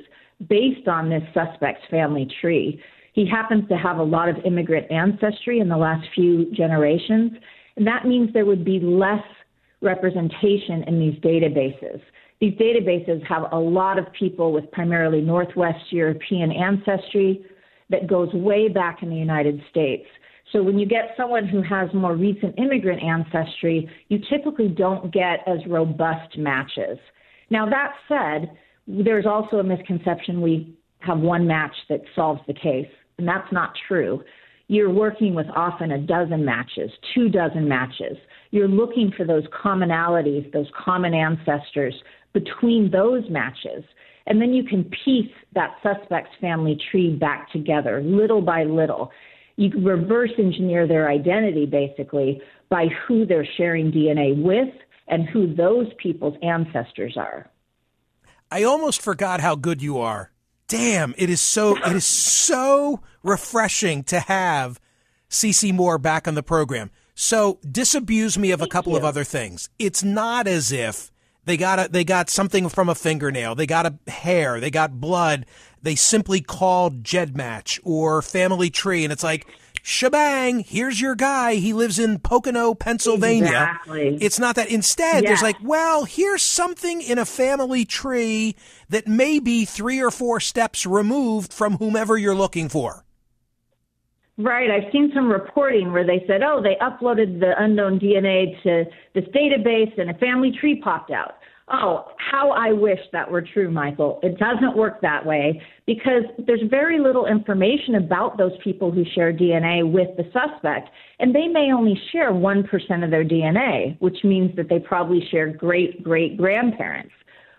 based 0.47 0.87
on 0.87 1.09
this 1.09 1.23
suspect's 1.33 1.83
family 1.89 2.27
tree. 2.41 2.81
He 3.13 3.27
happens 3.29 3.67
to 3.69 3.77
have 3.77 3.97
a 3.97 4.03
lot 4.03 4.29
of 4.29 4.37
immigrant 4.45 4.91
ancestry 4.91 5.59
in 5.59 5.69
the 5.69 5.77
last 5.77 6.07
few 6.15 6.51
generations, 6.51 7.31
and 7.77 7.85
that 7.87 8.05
means 8.05 8.33
there 8.33 8.45
would 8.45 8.65
be 8.65 8.79
less 8.79 9.23
representation 9.81 10.83
in 10.87 10.99
these 10.99 11.19
databases. 11.21 12.01
These 12.39 12.53
databases 12.53 13.23
have 13.25 13.43
a 13.51 13.59
lot 13.59 13.99
of 13.99 14.11
people 14.13 14.51
with 14.51 14.69
primarily 14.71 15.21
Northwest 15.21 15.91
European 15.91 16.51
ancestry 16.51 17.45
that 17.89 18.07
goes 18.07 18.33
way 18.33 18.67
back 18.67 19.03
in 19.03 19.09
the 19.09 19.15
United 19.15 19.61
States. 19.69 20.05
So 20.51 20.61
when 20.61 20.77
you 20.77 20.85
get 20.85 21.13
someone 21.17 21.47
who 21.47 21.61
has 21.63 21.89
more 21.93 22.15
recent 22.15 22.57
immigrant 22.59 23.01
ancestry, 23.01 23.89
you 24.09 24.19
typically 24.29 24.67
don't 24.67 25.11
get 25.11 25.39
as 25.47 25.59
robust 25.67 26.37
matches. 26.37 26.99
Now, 27.49 27.69
that 27.69 27.93
said, 28.07 28.55
there's 28.87 29.25
also 29.25 29.57
a 29.57 29.63
misconception 29.63 30.41
we 30.41 30.75
have 30.99 31.19
one 31.19 31.47
match 31.47 31.75
that 31.89 32.01
solves 32.15 32.41
the 32.47 32.53
case, 32.53 32.87
and 33.17 33.27
that's 33.27 33.51
not 33.51 33.73
true. 33.87 34.23
You're 34.67 34.93
working 34.93 35.33
with 35.33 35.47
often 35.55 35.91
a 35.91 35.97
dozen 35.97 36.45
matches, 36.45 36.89
two 37.13 37.29
dozen 37.29 37.67
matches. 37.67 38.17
You're 38.51 38.67
looking 38.67 39.11
for 39.15 39.25
those 39.25 39.43
commonalities, 39.47 40.51
those 40.51 40.67
common 40.83 41.13
ancestors 41.13 41.93
between 42.33 42.89
those 42.89 43.23
matches. 43.29 43.83
And 44.25 44.41
then 44.41 44.53
you 44.53 44.63
can 44.63 44.89
piece 45.03 45.31
that 45.53 45.75
suspect's 45.83 46.31
family 46.39 46.79
tree 46.91 47.15
back 47.15 47.51
together 47.51 48.01
little 48.01 48.41
by 48.41 48.63
little 48.63 49.11
you 49.55 49.71
reverse 49.81 50.31
engineer 50.37 50.87
their 50.87 51.09
identity 51.09 51.65
basically 51.65 52.41
by 52.69 52.87
who 53.07 53.25
they're 53.25 53.47
sharing 53.57 53.91
DNA 53.91 54.41
with 54.41 54.73
and 55.07 55.27
who 55.29 55.53
those 55.53 55.87
people's 55.97 56.35
ancestors 56.41 57.15
are. 57.17 57.49
I 58.51 58.63
almost 58.63 59.01
forgot 59.01 59.41
how 59.41 59.55
good 59.55 59.81
you 59.81 59.97
are. 59.99 60.31
Damn, 60.67 61.13
it 61.17 61.29
is 61.29 61.41
so 61.41 61.77
it 61.77 61.91
is 61.91 62.05
so 62.05 63.01
refreshing 63.21 64.03
to 64.05 64.19
have 64.19 64.79
CeCe 65.29 65.73
Moore 65.73 65.97
back 65.97 66.27
on 66.27 66.35
the 66.35 66.43
program. 66.43 66.89
So 67.15 67.59
disabuse 67.69 68.37
me 68.37 68.51
of 68.51 68.61
a 68.61 68.67
couple 68.67 68.95
of 68.95 69.03
other 69.03 69.23
things. 69.23 69.69
It's 69.77 70.03
not 70.03 70.47
as 70.47 70.71
if 70.71 71.11
they 71.45 71.57
got 71.57 71.79
a, 71.79 71.89
they 71.91 72.03
got 72.03 72.29
something 72.29 72.69
from 72.69 72.89
a 72.89 72.95
fingernail, 72.95 73.55
they 73.55 73.65
got 73.65 73.85
a 73.85 74.11
hair, 74.11 74.59
they 74.59 74.71
got 74.71 74.99
blood, 74.99 75.45
they 75.81 75.95
simply 75.95 76.41
called 76.41 77.03
GEDmatch 77.03 77.79
or 77.83 78.21
Family 78.21 78.69
Tree, 78.69 79.03
and 79.03 79.11
it's 79.11 79.23
like, 79.23 79.45
shebang, 79.81 80.61
here's 80.61 81.01
your 81.01 81.13
guy. 81.13 81.55
He 81.55 81.73
lives 81.73 81.99
in 81.99 82.19
Pocono, 82.19 82.73
Pennsylvania. 82.73 83.47
Exactly. 83.83 84.17
It's 84.21 84.39
not 84.39 84.55
that. 84.55 84.69
Instead, 84.69 85.25
there's 85.25 85.41
like, 85.41 85.57
well, 85.61 86.05
here's 86.05 86.41
something 86.41 87.01
in 87.01 87.17
a 87.17 87.25
family 87.25 87.83
tree 87.83 88.55
that 88.89 89.07
may 89.07 89.39
be 89.39 89.65
three 89.65 90.01
or 90.01 90.09
four 90.09 90.39
steps 90.39 90.85
removed 90.85 91.51
from 91.51 91.77
whomever 91.77 92.17
you're 92.17 92.33
looking 92.33 92.69
for. 92.69 93.03
Right. 94.37 94.71
I've 94.71 94.91
seen 94.91 95.11
some 95.13 95.29
reporting 95.29 95.91
where 95.91 96.05
they 96.05 96.23
said, 96.27 96.41
oh, 96.41 96.61
they 96.61 96.75
uploaded 96.81 97.39
the 97.39 97.53
unknown 97.57 97.99
DNA 97.99 98.61
to 98.63 98.85
this 99.13 99.25
database 99.25 99.95
and 99.99 100.09
a 100.09 100.15
family 100.15 100.51
tree 100.59 100.81
popped 100.83 101.11
out. 101.11 101.35
Oh, 101.71 102.07
how 102.17 102.51
I 102.51 102.73
wish 102.73 102.99
that 103.13 103.29
were 103.29 103.41
true, 103.41 103.71
Michael. 103.71 104.19
It 104.21 104.37
doesn't 104.37 104.75
work 104.75 104.99
that 105.01 105.25
way 105.25 105.61
because 105.85 106.23
there's 106.45 106.63
very 106.69 106.99
little 106.99 107.25
information 107.25 107.95
about 107.95 108.37
those 108.37 108.51
people 108.63 108.91
who 108.91 109.05
share 109.15 109.31
DNA 109.31 109.89
with 109.89 110.09
the 110.17 110.23
suspect, 110.33 110.89
and 111.19 111.33
they 111.33 111.47
may 111.47 111.71
only 111.71 111.97
share 112.11 112.31
1% 112.31 113.03
of 113.03 113.11
their 113.11 113.23
DNA, 113.23 113.99
which 114.01 114.17
means 114.25 114.53
that 114.57 114.67
they 114.67 114.79
probably 114.79 115.25
share 115.31 115.47
great 115.47 116.03
great 116.03 116.37
grandparents. 116.37 117.13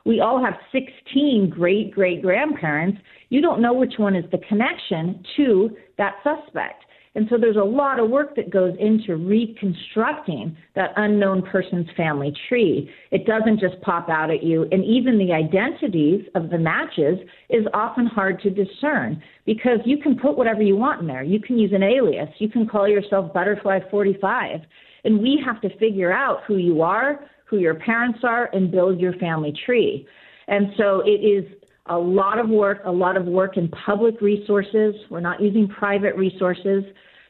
We 0.05 0.21
all 0.21 0.43
have 0.43 0.55
16 0.73 1.51
great 1.51 1.91
great 1.93 2.23
grandparents. 2.23 2.99
You 3.31 3.41
don't 3.41 3.63
know 3.63 3.73
which 3.73 3.95
one 3.97 4.15
is 4.15 4.25
the 4.31 4.39
connection 4.49 5.25
to 5.37 5.71
that 5.99 6.17
suspect. 6.23 6.85
And 7.17 7.29
so 7.31 7.39
there's 7.39 7.57
a 7.57 7.65
lot 7.65 8.01
of 8.01 8.11
work 8.11 8.35
that 8.35 8.51
goes 8.51 8.75
into 8.81 9.17
reconstructing 9.17 10.57
that 10.75 10.91
unknown 10.97 11.43
person's 11.43 11.87
family 11.97 12.33
tree. 12.49 12.91
It 13.13 13.25
doesn't 13.25 13.61
just 13.61 13.81
pop 13.83 14.09
out 14.09 14.31
at 14.31 14.43
you. 14.43 14.67
And 14.73 14.85
even 14.85 15.17
the 15.17 15.33
identities 15.33 16.27
of 16.35 16.51
the 16.51 16.59
matches 16.59 17.19
is 17.51 17.65
often 17.73 18.07
hard 18.07 18.41
to 18.43 18.51
discern 18.51 19.23
because 19.47 19.79
you 19.85 19.99
can 19.99 20.19
put 20.19 20.37
whatever 20.37 20.63
you 20.63 20.77
want 20.77 21.03
in 21.03 21.07
there. 21.07 21.23
You 21.23 21.41
can 21.41 21.57
use 21.57 21.73
an 21.73 21.85
alias. 21.85 22.29
You 22.39 22.49
can 22.49 22.67
call 22.67 22.89
yourself 22.89 23.33
Butterfly45. 23.33 24.65
And 25.05 25.21
we 25.21 25.41
have 25.45 25.61
to 25.61 25.77
figure 25.79 26.13
out 26.13 26.41
who 26.49 26.57
you 26.57 26.83
are, 26.83 27.21
who 27.55 27.61
your 27.61 27.75
parents 27.75 28.21
are, 28.25 28.51
and 28.53 28.71
build 28.71 28.99
your 28.99 29.13
family 29.15 29.55
tree. 29.65 30.07
And 30.49 30.69
so 30.77 31.03
it 31.05 31.21
is 31.23 31.45
a 31.87 31.97
lot 31.97 32.39
of 32.39 32.49
work, 32.49 32.81
a 32.85 32.91
lot 32.91 33.17
of 33.17 33.27
work 33.27 33.57
in 33.57 33.69
public 33.69 34.21
resources. 34.21 34.95
We're 35.11 35.21
not 35.21 35.41
using 35.41 35.69
private 35.69 36.17
resources. 36.17 36.85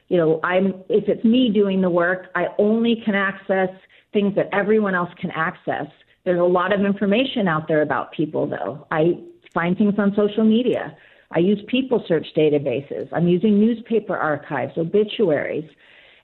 You 0.07 0.17
know, 0.17 0.39
I'm 0.43 0.83
if 0.89 1.07
it's 1.07 1.23
me 1.23 1.51
doing 1.53 1.81
the 1.81 1.89
work, 1.89 2.27
I 2.35 2.47
only 2.57 3.01
can 3.05 3.15
access 3.15 3.69
things 4.13 4.35
that 4.35 4.49
everyone 4.53 4.95
else 4.95 5.09
can 5.19 5.31
access. 5.31 5.87
There's 6.23 6.39
a 6.39 6.43
lot 6.43 6.73
of 6.73 6.81
information 6.81 7.47
out 7.47 7.67
there 7.67 7.81
about 7.81 8.11
people 8.13 8.47
though. 8.47 8.87
I 8.91 9.19
find 9.53 9.77
things 9.77 9.95
on 9.97 10.13
social 10.15 10.43
media. 10.43 10.97
I 11.31 11.39
use 11.39 11.59
people 11.67 12.03
search 12.07 12.27
databases. 12.35 13.09
I'm 13.11 13.27
using 13.27 13.59
newspaper 13.59 14.15
archives, 14.15 14.73
obituaries. 14.77 15.69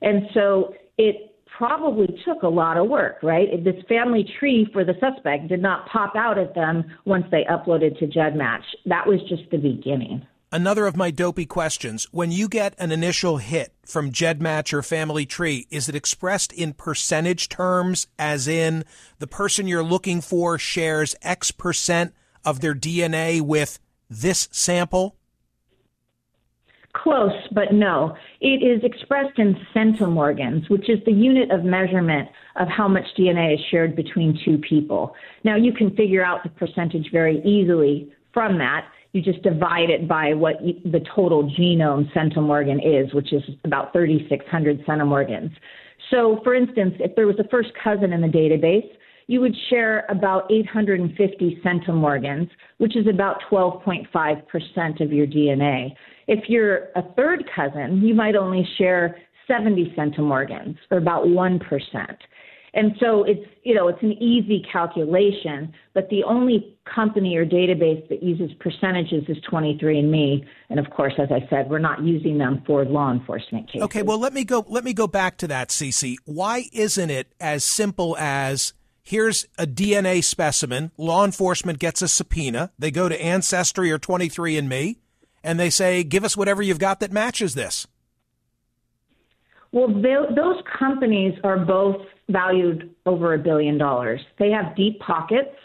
And 0.01 0.23
so 0.33 0.73
it 0.97 1.30
probably 1.57 2.07
took 2.25 2.43
a 2.43 2.47
lot 2.47 2.77
of 2.77 2.87
work, 2.87 3.17
right? 3.21 3.63
This 3.63 3.81
family 3.87 4.25
tree 4.39 4.69
for 4.73 4.83
the 4.83 4.93
suspect 4.99 5.47
did 5.47 5.61
not 5.61 5.87
pop 5.87 6.15
out 6.15 6.37
at 6.37 6.55
them 6.55 6.83
once 7.05 7.25
they 7.31 7.43
uploaded 7.43 7.97
to 7.99 8.07
GEDmatch. 8.07 8.63
That 8.85 9.07
was 9.07 9.19
just 9.29 9.43
the 9.51 9.57
beginning. 9.57 10.25
Another 10.53 10.85
of 10.85 10.97
my 10.97 11.11
dopey 11.11 11.45
questions. 11.45 12.07
When 12.11 12.29
you 12.31 12.49
get 12.49 12.75
an 12.77 12.91
initial 12.91 13.37
hit 13.37 13.73
from 13.85 14.11
GEDmatch 14.11 14.73
or 14.73 14.81
Family 14.81 15.25
Tree, 15.25 15.65
is 15.69 15.87
it 15.87 15.95
expressed 15.95 16.51
in 16.51 16.73
percentage 16.73 17.47
terms, 17.47 18.07
as 18.19 18.49
in 18.49 18.83
the 19.19 19.27
person 19.27 19.67
you're 19.67 19.81
looking 19.81 20.19
for 20.19 20.57
shares 20.57 21.15
X 21.21 21.51
percent 21.51 22.13
of 22.43 22.59
their 22.59 22.75
DNA 22.75 23.39
with 23.39 23.79
this 24.09 24.49
sample? 24.51 25.15
Close, 26.93 27.31
but 27.53 27.73
no. 27.73 28.15
It 28.41 28.63
is 28.63 28.83
expressed 28.83 29.39
in 29.39 29.55
centimorgans, 29.73 30.69
which 30.69 30.89
is 30.89 30.99
the 31.05 31.11
unit 31.11 31.49
of 31.51 31.63
measurement 31.63 32.27
of 32.57 32.67
how 32.67 32.87
much 32.87 33.05
DNA 33.17 33.53
is 33.53 33.59
shared 33.69 33.95
between 33.95 34.37
two 34.43 34.57
people. 34.57 35.15
Now, 35.43 35.55
you 35.55 35.71
can 35.71 35.95
figure 35.95 36.23
out 36.23 36.43
the 36.43 36.49
percentage 36.49 37.09
very 37.11 37.41
easily 37.43 38.11
from 38.33 38.57
that. 38.57 38.87
You 39.13 39.21
just 39.21 39.41
divide 39.41 39.89
it 39.89 40.07
by 40.07 40.33
what 40.33 40.55
the 40.61 41.01
total 41.15 41.43
genome 41.57 42.11
centimorgan 42.13 42.79
is, 42.83 43.13
which 43.13 43.31
is 43.33 43.43
about 43.63 43.93
3,600 43.93 44.85
centimorgans. 44.85 45.51
So, 46.09 46.39
for 46.43 46.55
instance, 46.55 46.95
if 46.99 47.15
there 47.15 47.27
was 47.27 47.39
a 47.39 47.47
first 47.49 47.69
cousin 47.81 48.11
in 48.11 48.21
the 48.21 48.27
database, 48.27 48.89
you 49.27 49.39
would 49.39 49.55
share 49.69 50.05
about 50.09 50.51
850 50.51 51.61
centimorgans, 51.63 52.49
which 52.79 52.97
is 52.97 53.07
about 53.07 53.41
12.5% 53.49 55.01
of 55.01 55.13
your 55.13 55.25
DNA. 55.25 55.95
If 56.31 56.47
you're 56.47 56.87
a 56.95 57.03
third 57.17 57.43
cousin, 57.53 58.01
you 58.01 58.15
might 58.15 58.37
only 58.37 58.65
share 58.77 59.17
70 59.47 59.93
centimorgans, 59.97 60.77
or 60.89 60.97
about 60.97 61.25
1%. 61.25 61.59
And 62.73 62.93
so 63.01 63.25
it's, 63.25 63.45
you 63.63 63.75
know, 63.75 63.89
it's 63.89 64.01
an 64.01 64.13
easy 64.13 64.65
calculation, 64.71 65.73
but 65.93 66.07
the 66.09 66.23
only 66.23 66.77
company 66.85 67.35
or 67.35 67.45
database 67.45 68.07
that 68.07 68.23
uses 68.23 68.49
percentages 68.61 69.25
is 69.27 69.35
23andMe. 69.51 70.47
And 70.69 70.79
of 70.79 70.89
course, 70.89 71.11
as 71.17 71.27
I 71.33 71.45
said, 71.49 71.69
we're 71.69 71.79
not 71.79 72.01
using 72.01 72.37
them 72.37 72.63
for 72.65 72.85
law 72.85 73.11
enforcement 73.11 73.67
cases. 73.67 73.81
Okay, 73.81 74.01
well, 74.01 74.17
let 74.17 74.31
me 74.31 74.45
go, 74.45 74.63
let 74.69 74.85
me 74.85 74.93
go 74.93 75.07
back 75.07 75.35
to 75.39 75.49
that, 75.49 75.67
CeCe. 75.67 76.15
Why 76.23 76.63
isn't 76.71 77.09
it 77.09 77.27
as 77.41 77.65
simple 77.65 78.15
as 78.17 78.71
here's 79.03 79.45
a 79.57 79.67
DNA 79.67 80.23
specimen, 80.23 80.91
law 80.95 81.25
enforcement 81.25 81.77
gets 81.77 82.01
a 82.01 82.07
subpoena, 82.07 82.71
they 82.79 82.89
go 82.89 83.09
to 83.09 83.21
Ancestry 83.21 83.91
or 83.91 83.99
23andMe, 83.99 84.95
and 85.43 85.59
they 85.59 85.69
say, 85.69 86.03
give 86.03 86.23
us 86.23 86.37
whatever 86.37 86.61
you've 86.61 86.79
got 86.79 86.99
that 86.99 87.11
matches 87.11 87.55
this? 87.55 87.87
Well, 89.71 89.87
they, 89.87 90.15
those 90.35 90.61
companies 90.77 91.33
are 91.43 91.57
both 91.57 92.01
valued 92.29 92.93
over 93.05 93.33
a 93.33 93.37
billion 93.37 93.77
dollars. 93.77 94.21
They 94.37 94.51
have 94.51 94.75
deep 94.75 94.99
pockets. 94.99 95.55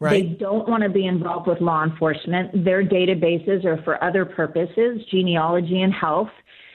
Right. 0.00 0.28
They 0.30 0.34
don't 0.34 0.68
want 0.68 0.82
to 0.82 0.88
be 0.88 1.06
involved 1.06 1.46
with 1.46 1.60
law 1.60 1.84
enforcement. 1.84 2.64
Their 2.64 2.84
databases 2.84 3.64
are 3.64 3.80
for 3.84 4.02
other 4.02 4.24
purposes, 4.24 5.00
genealogy 5.10 5.82
and 5.82 5.92
health. 5.92 6.30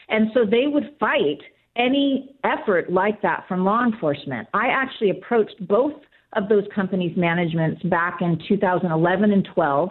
And 0.08 0.30
so 0.34 0.46
they 0.46 0.68
would 0.68 0.96
fight 0.98 1.40
any 1.76 2.36
effort 2.46 2.92
like 2.92 3.22
that 3.22 3.44
from 3.48 3.66
law 3.66 3.84
enforcement. 3.84 4.48
I 4.54 4.68
actually 4.68 5.10
approached 5.10 5.56
both 5.68 5.94
of 6.34 6.50
those 6.50 6.64
companies' 6.74 7.16
managements 7.18 7.82
back 7.84 8.22
in 8.22 8.40
2011 8.48 9.32
and 9.32 9.48
12 9.54 9.90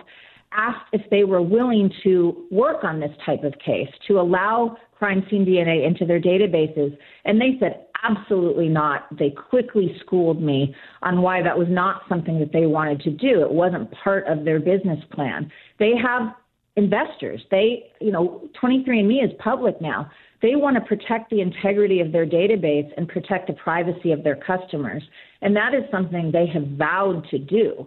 asked 0.56 0.86
if 0.92 1.02
they 1.10 1.24
were 1.24 1.42
willing 1.42 1.90
to 2.02 2.46
work 2.50 2.82
on 2.82 2.98
this 2.98 3.10
type 3.24 3.44
of 3.44 3.52
case, 3.64 3.88
to 4.08 4.18
allow 4.18 4.76
crime 4.98 5.24
scene 5.30 5.44
DNA 5.44 5.86
into 5.86 6.06
their 6.06 6.20
databases. 6.20 6.96
And 7.24 7.40
they 7.40 7.56
said, 7.60 7.86
absolutely 8.02 8.68
not. 8.68 9.06
They 9.18 9.30
quickly 9.30 9.94
schooled 10.00 10.42
me 10.42 10.74
on 11.02 11.22
why 11.22 11.42
that 11.42 11.56
was 11.56 11.68
not 11.68 12.02
something 12.08 12.38
that 12.40 12.52
they 12.52 12.66
wanted 12.66 13.00
to 13.02 13.10
do. 13.10 13.42
It 13.42 13.50
wasn't 13.50 13.90
part 13.92 14.26
of 14.26 14.44
their 14.44 14.58
business 14.58 14.98
plan. 15.12 15.50
They 15.78 15.92
have 16.02 16.34
investors. 16.76 17.42
They, 17.50 17.90
you 18.00 18.12
know, 18.12 18.48
23andMe 18.62 19.24
is 19.24 19.30
public 19.38 19.80
now. 19.80 20.10
They 20.42 20.54
want 20.54 20.76
to 20.76 20.82
protect 20.82 21.30
the 21.30 21.40
integrity 21.40 22.00
of 22.00 22.12
their 22.12 22.26
database 22.26 22.90
and 22.96 23.08
protect 23.08 23.46
the 23.46 23.54
privacy 23.54 24.12
of 24.12 24.22
their 24.22 24.36
customers. 24.36 25.02
And 25.40 25.56
that 25.56 25.74
is 25.74 25.82
something 25.90 26.30
they 26.30 26.46
have 26.46 26.66
vowed 26.76 27.26
to 27.30 27.38
do. 27.38 27.86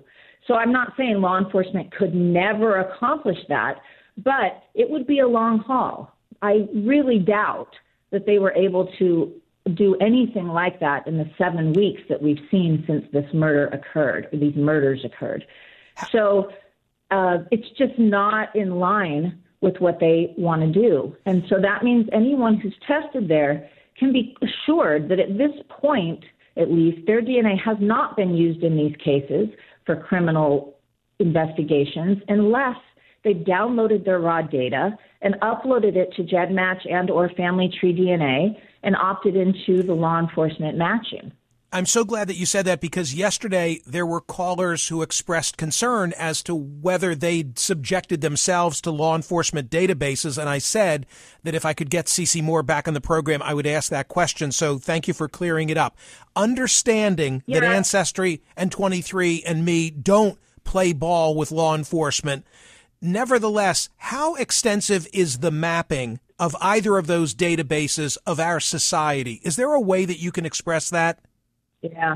So 0.50 0.56
I'm 0.56 0.72
not 0.72 0.94
saying 0.98 1.22
law 1.22 1.38
enforcement 1.38 1.96
could 1.96 2.16
never 2.16 2.80
accomplish 2.80 3.38
that, 3.50 3.76
but 4.18 4.64
it 4.74 4.90
would 4.90 5.06
be 5.06 5.20
a 5.20 5.28
long 5.28 5.60
haul. 5.60 6.12
I 6.42 6.68
really 6.74 7.20
doubt 7.20 7.70
that 8.10 8.26
they 8.26 8.40
were 8.40 8.54
able 8.54 8.92
to 8.98 9.32
do 9.76 9.96
anything 10.02 10.48
like 10.48 10.80
that 10.80 11.06
in 11.06 11.20
the 11.20 11.30
seven 11.38 11.74
weeks 11.74 12.02
that 12.10 12.20
we've 12.20 12.42
seen 12.50 12.84
since 12.88 13.06
this 13.14 13.32
murder 13.32 13.68
occurred, 13.68 14.28
or 14.34 14.40
these 14.40 14.56
murders 14.56 15.06
occurred. 15.06 15.46
So 16.12 16.52
uh, 17.12 17.40
it's 17.52 17.70
just 17.78 18.00
not 18.00 18.56
in 18.56 18.80
line 18.80 19.44
with 19.62 19.78
what 19.78 20.00
they 20.00 20.34
want 20.36 20.62
to 20.64 20.72
do. 20.72 21.16
And 21.28 21.44
so 21.48 21.58
that 21.62 21.84
means 21.84 22.10
anyone 22.12 22.58
who's 22.58 22.76
tested 22.88 23.28
there 23.28 23.70
can 24.00 24.12
be 24.12 24.36
assured 24.42 25.10
that 25.10 25.20
at 25.20 25.38
this 25.38 25.52
point, 25.70 26.24
at 26.58 26.72
least, 26.72 27.06
their 27.06 27.22
DNA 27.22 27.62
has 27.64 27.78
not 27.80 28.18
been 28.18 28.34
used 28.34 28.64
in 28.64 28.76
these 28.76 28.96
cases 28.96 29.50
for 29.90 29.96
criminal 29.96 30.78
investigations 31.18 32.20
unless 32.28 32.78
they 33.24 33.34
downloaded 33.34 34.06
their 34.06 34.20
raw 34.20 34.40
data 34.40 34.96
and 35.24 35.34
uploaded 35.42 35.96
it 35.96 36.14
to 36.14 36.22
GEDmatch 36.22 36.88
and 36.88 37.10
or 37.10 37.28
Family 37.30 37.74
Tree 37.80 37.92
DNA 37.92 38.56
and 38.84 38.96
opted 38.96 39.36
into 39.36 39.82
the 39.82 39.94
law 39.94 40.20
enforcement 40.20 40.78
matching. 40.78 41.32
I'm 41.72 41.86
so 41.86 42.04
glad 42.04 42.28
that 42.30 42.36
you 42.36 42.48
said 42.48 42.66
that 42.66 42.82
because 42.82 43.14
yesterday 43.14 43.82
there 43.86 44.06
were 44.06 44.22
callers 44.22 44.88
who 44.88 45.04
expressed 45.04 45.56
concern 45.56 46.14
as 46.18 46.42
to 46.44 46.56
whether 46.56 47.14
they'd 47.14 47.60
subjected 47.60 48.22
themselves 48.22 48.82
to 48.82 48.92
law 48.92 49.16
enforcement 49.16 49.70
databases. 49.70 50.40
And 50.40 50.50
I 50.50 50.58
said 50.58 51.06
that 51.44 51.54
if 51.54 51.66
I 51.66 51.74
could 51.74 51.92
get 51.92 52.08
CeCe 52.08 52.42
Moore 52.42 52.64
back 52.64 52.88
on 52.88 52.96
the 52.96 53.02
program, 53.02 53.44
I 53.44 53.54
would 53.54 53.68
ask 53.68 53.92
that 53.92 54.08
question. 54.08 54.52
So 54.52 54.80
thank 54.80 55.08
you 55.08 55.14
for 55.14 55.30
clearing 55.30 55.70
it 55.70 55.78
up. 55.78 55.96
Understanding 56.36 57.44
yeah. 57.46 57.60
that 57.60 57.72
Ancestry 57.72 58.42
and 58.58 58.72
23andMe 58.72 60.02
don't 60.02 60.40
play 60.64 60.92
ball 60.92 61.36
with 61.36 61.52
law 61.52 61.76
enforcement. 61.76 62.48
Nevertheless, 63.00 63.90
how 63.98 64.34
extensive 64.36 65.08
is 65.14 65.38
the 65.38 65.52
mapping 65.52 66.20
of 66.40 66.56
either 66.62 66.98
of 66.98 67.06
those 67.06 67.36
databases 67.36 68.18
of 68.26 68.40
our 68.40 68.60
society? 68.60 69.40
Is 69.44 69.56
there 69.56 69.74
a 69.74 69.80
way 69.80 70.06
that 70.06 70.20
you 70.20 70.32
can 70.32 70.48
express 70.48 70.90
that? 70.90 71.20
Yeah. 71.82 72.16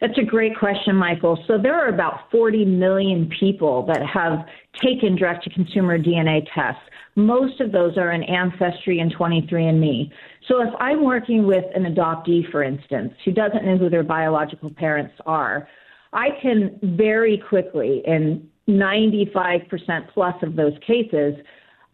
That's 0.00 0.18
a 0.18 0.24
great 0.24 0.58
question, 0.58 0.94
Michael. 0.94 1.42
So 1.46 1.56
there 1.58 1.74
are 1.74 1.88
about 1.88 2.30
40 2.30 2.64
million 2.64 3.30
people 3.40 3.86
that 3.86 4.04
have 4.04 4.44
taken 4.82 5.16
direct 5.16 5.44
to 5.44 5.50
consumer 5.50 5.98
DNA 5.98 6.46
tests. 6.54 6.82
Most 7.14 7.60
of 7.60 7.72
those 7.72 7.96
are 7.96 8.12
in 8.12 8.22
Ancestry 8.24 9.00
and 9.00 9.14
23andMe. 9.14 10.10
So 10.48 10.60
if 10.60 10.68
I'm 10.80 11.02
working 11.02 11.46
with 11.46 11.64
an 11.74 11.84
adoptee, 11.84 12.50
for 12.50 12.62
instance, 12.62 13.14
who 13.24 13.32
doesn't 13.32 13.64
know 13.64 13.78
who 13.78 13.88
their 13.88 14.02
biological 14.02 14.70
parents 14.70 15.14
are, 15.24 15.66
I 16.12 16.28
can 16.42 16.78
very 16.82 17.42
quickly, 17.48 18.02
in 18.06 18.48
95% 18.68 19.68
plus 20.12 20.34
of 20.42 20.56
those 20.56 20.74
cases, 20.86 21.34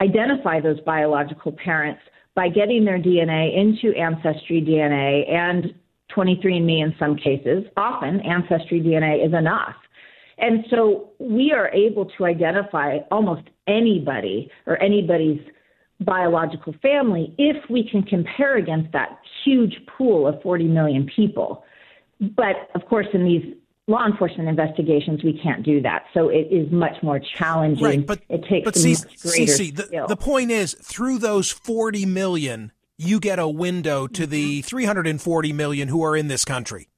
identify 0.01 0.61
those 0.61 0.81
biological 0.81 1.53
parents 1.53 2.01
by 2.35 2.49
getting 2.49 2.85
their 2.85 2.99
DNA 2.99 3.57
into 3.57 3.97
Ancestry 3.97 4.61
DNA 4.61 5.31
and 5.31 5.75
23andMe 6.17 6.83
in 6.83 6.95
some 6.99 7.17
cases. 7.17 7.65
Often, 7.77 8.21
Ancestry 8.21 8.81
DNA 8.81 9.27
is 9.27 9.33
enough. 9.33 9.75
And 10.39 10.65
so 10.71 11.11
we 11.19 11.53
are 11.53 11.69
able 11.69 12.07
to 12.17 12.25
identify 12.25 12.99
almost 13.11 13.43
anybody 13.67 14.51
or 14.67 14.81
anybody's 14.83 15.41
biological 16.01 16.75
family 16.83 17.35
if 17.39 17.57
we 17.71 17.89
can 17.89 18.03
compare 18.03 18.57
against 18.57 18.93
that 18.93 19.19
huge 19.45 19.75
pool 19.97 20.27
of 20.27 20.41
40 20.43 20.65
million 20.65 21.09
people. 21.15 21.65
But 22.21 22.71
of 22.75 22.87
course, 22.89 23.07
in 23.13 23.25
these 23.25 23.55
law 23.87 24.07
enforcement 24.07 24.49
investigations, 24.49 25.23
we 25.23 25.39
can't 25.43 25.65
do 25.65 25.81
that. 25.83 26.05
So 26.15 26.29
it 26.29 26.49
is 26.51 26.71
much 26.73 27.03
more 27.03 27.21
challenging. 27.39 27.85
Right, 27.85 28.07
but, 28.07 28.21
it 28.29 28.45
takes 28.49 28.65
but 28.65 28.77
C- 28.77 28.97
greater 29.23 29.53
CeCe, 29.53 29.77
the, 29.77 30.07
the 30.09 30.17
point 30.17 30.51
is, 30.51 30.75
through 30.75 31.19
those 31.19 31.51
40 31.51 32.07
million, 32.07 32.73
you 33.03 33.21
get 33.21 33.39
a 33.39 33.49
window 33.49 34.07
to 34.07 34.27
the 34.27 34.61
mm-hmm. 34.61 34.67
340 34.67 35.53
million 35.53 35.89
who 35.89 36.03
are 36.05 36.17
in 36.17 36.29
this 36.29 36.45
country. 36.45 36.89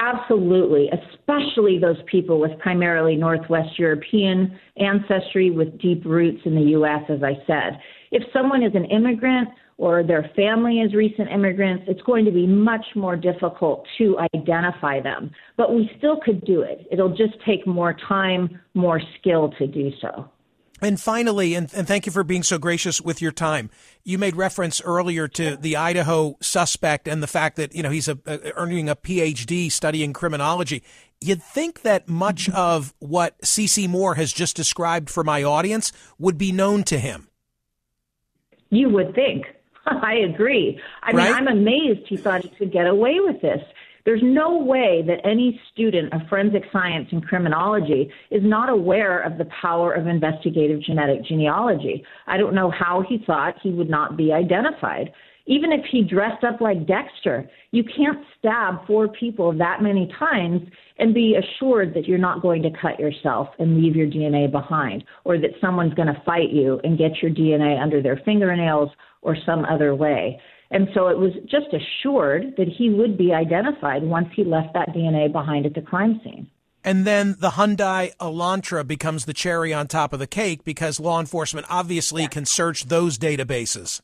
Absolutely, 0.00 0.88
especially 0.90 1.78
those 1.80 1.96
people 2.06 2.38
with 2.38 2.56
primarily 2.60 3.16
Northwest 3.16 3.78
European 3.78 4.56
ancestry 4.76 5.50
with 5.50 5.76
deep 5.80 6.04
roots 6.04 6.40
in 6.44 6.54
the 6.54 6.70
U.S., 6.70 7.02
as 7.08 7.22
I 7.24 7.32
said. 7.48 7.80
If 8.12 8.22
someone 8.32 8.62
is 8.62 8.74
an 8.76 8.84
immigrant 8.84 9.48
or 9.76 10.04
their 10.04 10.30
family 10.36 10.80
is 10.80 10.94
recent 10.94 11.28
immigrants, 11.30 11.84
it's 11.88 12.02
going 12.02 12.24
to 12.24 12.30
be 12.30 12.46
much 12.46 12.84
more 12.94 13.16
difficult 13.16 13.86
to 13.98 14.18
identify 14.34 15.00
them. 15.00 15.32
But 15.56 15.74
we 15.74 15.90
still 15.98 16.20
could 16.24 16.44
do 16.44 16.62
it. 16.62 16.86
It'll 16.92 17.16
just 17.16 17.34
take 17.44 17.66
more 17.66 17.96
time, 18.08 18.60
more 18.74 19.00
skill 19.18 19.52
to 19.58 19.66
do 19.66 19.90
so. 20.00 20.30
And 20.80 21.00
finally, 21.00 21.54
and, 21.54 21.72
and 21.74 21.86
thank 21.86 22.06
you 22.06 22.12
for 22.12 22.22
being 22.22 22.42
so 22.42 22.58
gracious 22.58 23.00
with 23.00 23.20
your 23.20 23.32
time. 23.32 23.70
You 24.04 24.18
made 24.18 24.36
reference 24.36 24.80
earlier 24.82 25.26
to 25.28 25.56
the 25.56 25.76
Idaho 25.76 26.36
suspect 26.40 27.08
and 27.08 27.22
the 27.22 27.26
fact 27.26 27.56
that, 27.56 27.74
you 27.74 27.82
know, 27.82 27.90
he's 27.90 28.08
a, 28.08 28.18
a, 28.26 28.52
earning 28.54 28.88
a 28.88 28.96
PhD 28.96 29.70
studying 29.70 30.12
criminology. 30.12 30.82
You'd 31.20 31.42
think 31.42 31.82
that 31.82 32.08
much 32.08 32.48
of 32.50 32.94
what 33.00 33.40
CeCe 33.40 33.88
Moore 33.88 34.14
has 34.14 34.32
just 34.32 34.54
described 34.54 35.10
for 35.10 35.24
my 35.24 35.42
audience 35.42 35.92
would 36.18 36.38
be 36.38 36.52
known 36.52 36.84
to 36.84 36.98
him. 36.98 37.28
You 38.70 38.88
would 38.90 39.14
think. 39.14 39.46
I 39.86 40.14
agree. 40.14 40.80
I 41.02 41.12
mean, 41.12 41.26
I'm 41.26 41.48
amazed 41.48 42.06
he 42.06 42.16
thought 42.16 42.42
he 42.42 42.50
could 42.50 42.72
get 42.72 42.86
away 42.86 43.18
with 43.20 43.40
this. 43.40 43.62
There's 44.08 44.22
no 44.24 44.56
way 44.56 45.04
that 45.06 45.20
any 45.22 45.60
student 45.70 46.14
of 46.14 46.22
forensic 46.30 46.62
science 46.72 47.08
and 47.12 47.22
criminology 47.22 48.10
is 48.30 48.40
not 48.42 48.70
aware 48.70 49.20
of 49.20 49.36
the 49.36 49.44
power 49.60 49.92
of 49.92 50.06
investigative 50.06 50.80
genetic 50.80 51.26
genealogy. 51.26 52.02
I 52.26 52.38
don't 52.38 52.54
know 52.54 52.70
how 52.70 53.04
he 53.06 53.22
thought 53.26 53.56
he 53.62 53.70
would 53.70 53.90
not 53.90 54.16
be 54.16 54.32
identified. 54.32 55.12
Even 55.44 55.72
if 55.72 55.84
he 55.92 56.04
dressed 56.04 56.42
up 56.42 56.62
like 56.62 56.86
Dexter, 56.86 57.50
you 57.70 57.84
can't 57.84 58.24
stab 58.38 58.86
four 58.86 59.08
people 59.08 59.52
that 59.58 59.82
many 59.82 60.10
times 60.18 60.62
and 60.98 61.12
be 61.12 61.36
assured 61.36 61.92
that 61.92 62.08
you're 62.08 62.16
not 62.16 62.40
going 62.40 62.62
to 62.62 62.70
cut 62.80 62.98
yourself 62.98 63.48
and 63.58 63.76
leave 63.76 63.94
your 63.94 64.06
DNA 64.06 64.50
behind, 64.50 65.04
or 65.24 65.36
that 65.36 65.50
someone's 65.60 65.92
going 65.92 66.08
to 66.08 66.22
fight 66.24 66.48
you 66.48 66.80
and 66.82 66.96
get 66.96 67.20
your 67.20 67.30
DNA 67.30 67.78
under 67.78 68.00
their 68.00 68.22
fingernails 68.24 68.88
or 69.20 69.36
some 69.44 69.66
other 69.66 69.94
way. 69.94 70.40
And 70.70 70.88
so 70.94 71.08
it 71.08 71.18
was 71.18 71.32
just 71.44 71.66
assured 71.72 72.54
that 72.56 72.68
he 72.68 72.90
would 72.90 73.16
be 73.16 73.32
identified 73.32 74.02
once 74.02 74.28
he 74.36 74.44
left 74.44 74.74
that 74.74 74.90
DNA 74.90 75.32
behind 75.32 75.64
at 75.64 75.74
the 75.74 75.80
crime 75.80 76.20
scene. 76.22 76.50
And 76.84 77.06
then 77.06 77.36
the 77.38 77.50
Hyundai 77.50 78.14
Elantra 78.16 78.86
becomes 78.86 79.24
the 79.24 79.34
cherry 79.34 79.74
on 79.74 79.88
top 79.88 80.12
of 80.12 80.18
the 80.18 80.26
cake 80.26 80.64
because 80.64 81.00
law 81.00 81.20
enforcement 81.20 81.66
obviously 81.68 82.22
yeah. 82.22 82.28
can 82.28 82.44
search 82.44 82.84
those 82.84 83.18
databases. 83.18 84.00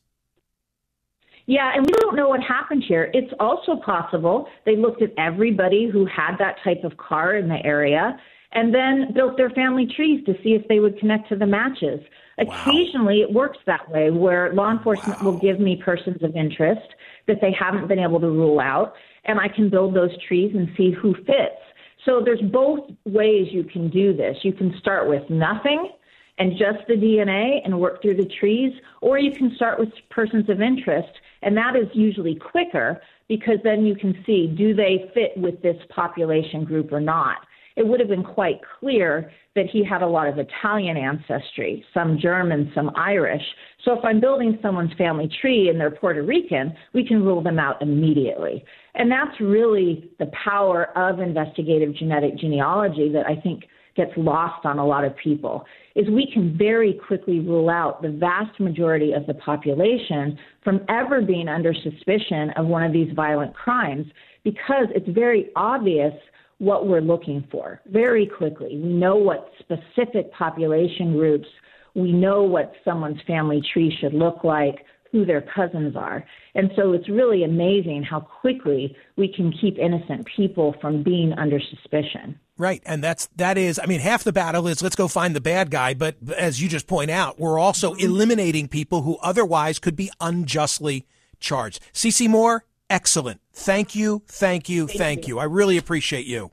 Yeah, 1.47 1.71
and 1.75 1.85
we 1.85 1.93
don't 1.99 2.15
know 2.15 2.29
what 2.29 2.41
happened 2.41 2.83
here. 2.87 3.11
It's 3.13 3.31
also 3.39 3.75
possible 3.85 4.47
they 4.65 4.75
looked 4.75 5.03
at 5.03 5.11
everybody 5.17 5.87
who 5.91 6.05
had 6.05 6.37
that 6.39 6.55
type 6.63 6.83
of 6.83 6.97
car 6.97 7.35
in 7.35 7.47
the 7.47 7.63
area 7.63 8.19
and 8.51 8.73
then 8.73 9.13
built 9.13 9.37
their 9.37 9.49
family 9.49 9.87
trees 9.95 10.23
to 10.25 10.33
see 10.43 10.53
if 10.53 10.67
they 10.67 10.79
would 10.79 10.99
connect 10.99 11.29
to 11.29 11.35
the 11.35 11.45
matches. 11.45 11.99
Occasionally, 12.37 13.21
it 13.21 13.31
works 13.31 13.57
that 13.65 13.89
way 13.89 14.11
where 14.11 14.53
law 14.53 14.71
enforcement 14.71 15.21
wow. 15.21 15.31
will 15.31 15.39
give 15.39 15.59
me 15.59 15.81
persons 15.83 16.21
of 16.21 16.35
interest 16.35 16.87
that 17.27 17.37
they 17.41 17.51
haven't 17.57 17.87
been 17.87 17.99
able 17.99 18.19
to 18.19 18.27
rule 18.27 18.59
out, 18.59 18.93
and 19.25 19.39
I 19.39 19.47
can 19.47 19.69
build 19.69 19.95
those 19.95 20.11
trees 20.27 20.53
and 20.55 20.69
see 20.77 20.91
who 20.91 21.13
fits. 21.13 21.61
So 22.05 22.21
there's 22.23 22.41
both 22.41 22.91
ways 23.05 23.47
you 23.51 23.63
can 23.63 23.89
do 23.89 24.15
this. 24.15 24.37
You 24.43 24.53
can 24.53 24.77
start 24.79 25.09
with 25.09 25.27
nothing 25.29 25.89
and 26.37 26.51
just 26.51 26.85
the 26.87 26.95
DNA 26.95 27.61
and 27.63 27.79
work 27.79 28.01
through 28.01 28.17
the 28.17 28.29
trees, 28.39 28.73
or 29.01 29.17
you 29.17 29.31
can 29.31 29.55
start 29.55 29.79
with 29.79 29.89
persons 30.09 30.49
of 30.49 30.61
interest, 30.61 31.09
and 31.41 31.55
that 31.55 31.75
is 31.75 31.87
usually 31.93 32.35
quicker 32.35 33.01
because 33.27 33.57
then 33.63 33.85
you 33.85 33.95
can 33.95 34.21
see 34.25 34.47
do 34.47 34.75
they 34.75 35.09
fit 35.13 35.31
with 35.37 35.61
this 35.61 35.77
population 35.89 36.63
group 36.63 36.91
or 36.91 36.99
not 36.99 37.37
it 37.75 37.85
would 37.85 37.99
have 37.99 38.09
been 38.09 38.23
quite 38.23 38.61
clear 38.79 39.31
that 39.55 39.65
he 39.71 39.83
had 39.83 40.01
a 40.01 40.07
lot 40.07 40.27
of 40.27 40.37
Italian 40.37 40.97
ancestry, 40.97 41.83
some 41.93 42.17
German, 42.21 42.71
some 42.75 42.91
Irish. 42.95 43.43
So 43.83 43.93
if 43.93 44.03
I'm 44.03 44.19
building 44.19 44.57
someone's 44.61 44.93
family 44.97 45.29
tree 45.41 45.69
and 45.69 45.79
they're 45.79 45.91
Puerto 45.91 46.23
Rican, 46.23 46.73
we 46.93 47.07
can 47.07 47.23
rule 47.23 47.41
them 47.41 47.59
out 47.59 47.81
immediately. 47.81 48.63
And 48.95 49.11
that's 49.11 49.39
really 49.39 50.09
the 50.19 50.31
power 50.43 50.97
of 50.97 51.19
investigative 51.19 51.95
genetic 51.95 52.37
genealogy 52.37 53.11
that 53.13 53.25
I 53.25 53.39
think 53.41 53.63
gets 53.95 54.11
lost 54.17 54.65
on 54.65 54.77
a 54.77 54.85
lot 54.85 55.05
of 55.05 55.15
people 55.15 55.63
is 55.95 56.07
we 56.09 56.29
can 56.33 56.57
very 56.57 56.99
quickly 57.07 57.39
rule 57.39 57.69
out 57.69 58.01
the 58.01 58.09
vast 58.09 58.59
majority 58.59 59.13
of 59.13 59.25
the 59.25 59.33
population 59.35 60.37
from 60.63 60.81
ever 60.89 61.21
being 61.21 61.47
under 61.47 61.73
suspicion 61.73 62.49
of 62.57 62.65
one 62.65 62.83
of 62.83 62.91
these 62.91 63.13
violent 63.15 63.53
crimes 63.53 64.05
because 64.43 64.87
it's 64.93 65.07
very 65.09 65.49
obvious 65.55 66.13
what 66.59 66.87
we're 66.87 67.01
looking 67.01 67.47
for 67.51 67.81
very 67.87 68.25
quickly. 68.25 68.79
We 68.81 68.93
know 68.93 69.15
what 69.15 69.51
specific 69.59 70.31
population 70.31 71.13
groups, 71.13 71.47
we 71.95 72.11
know 72.11 72.43
what 72.43 72.73
someone's 72.83 73.21
family 73.25 73.61
tree 73.73 73.95
should 73.99 74.13
look 74.13 74.43
like, 74.43 74.85
who 75.11 75.25
their 75.25 75.41
cousins 75.41 75.95
are. 75.95 76.25
And 76.55 76.71
so 76.75 76.91
it's 76.91 77.07
really 77.07 77.43
amazing 77.45 78.03
how 78.03 78.19
quickly 78.19 78.95
we 79.15 79.31
can 79.31 79.53
keep 79.53 79.77
innocent 79.77 80.27
people 80.35 80.75
from 80.81 81.03
being 81.03 81.31
under 81.33 81.59
suspicion. 81.59 82.37
Right. 82.57 82.81
And 82.85 83.01
that's, 83.03 83.27
that 83.37 83.57
is, 83.57 83.79
I 83.79 83.85
mean, 83.85 84.01
half 84.01 84.23
the 84.23 84.33
battle 84.33 84.67
is 84.67 84.81
let's 84.81 84.95
go 84.95 85.07
find 85.07 85.33
the 85.33 85.41
bad 85.41 85.71
guy. 85.71 85.93
But 85.93 86.15
as 86.35 86.61
you 86.61 86.67
just 86.67 86.87
point 86.87 87.11
out, 87.11 87.39
we're 87.39 87.59
also 87.59 87.93
mm-hmm. 87.93 88.05
eliminating 88.05 88.67
people 88.67 89.03
who 89.03 89.17
otherwise 89.21 89.79
could 89.79 89.95
be 89.95 90.11
unjustly 90.19 91.05
charged. 91.39 91.81
CeCe 91.93 92.27
Moore, 92.27 92.65
excellent. 92.89 93.39
Thank 93.55 93.95
you, 93.95 94.21
thank 94.27 94.67
you, 94.69 94.85
thank, 94.87 94.99
thank 94.99 95.27
you. 95.27 95.35
you. 95.35 95.39
I 95.39 95.45
really 95.45 95.77
appreciate 95.77 96.25
you. 96.25 96.51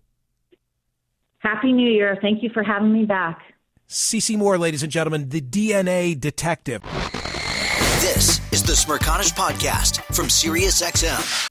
Happy 1.38 1.72
New 1.72 1.90
Year. 1.90 2.16
Thank 2.22 2.42
you 2.42 2.50
for 2.50 2.62
having 2.62 2.92
me 2.92 3.04
back. 3.04 3.40
CeCe 3.88 4.38
Moore, 4.38 4.56
ladies 4.56 4.82
and 4.84 4.92
gentlemen, 4.92 5.28
the 5.28 5.40
DNA 5.40 6.18
detective. 6.18 6.82
This 8.00 8.40
is 8.52 8.62
the 8.62 8.72
Smerconish 8.72 9.34
Podcast 9.34 10.02
from 10.14 10.26
SiriusXM. 10.26 11.48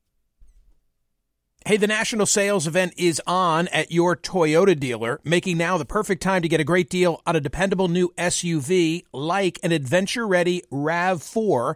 Hey, 1.65 1.77
the 1.77 1.85
national 1.85 2.25
sales 2.25 2.65
event 2.65 2.93
is 2.97 3.21
on 3.27 3.67
at 3.67 3.91
your 3.91 4.15
Toyota 4.15 4.77
dealer, 4.79 5.19
making 5.23 5.57
now 5.57 5.77
the 5.77 5.85
perfect 5.85 6.23
time 6.23 6.41
to 6.41 6.47
get 6.47 6.59
a 6.59 6.63
great 6.63 6.89
deal 6.89 7.21
on 7.27 7.35
a 7.35 7.39
dependable 7.39 7.87
new 7.87 8.11
SUV 8.17 9.03
like 9.13 9.59
an 9.61 9.71
adventure 9.71 10.25
ready 10.25 10.63
RAV4. 10.71 11.75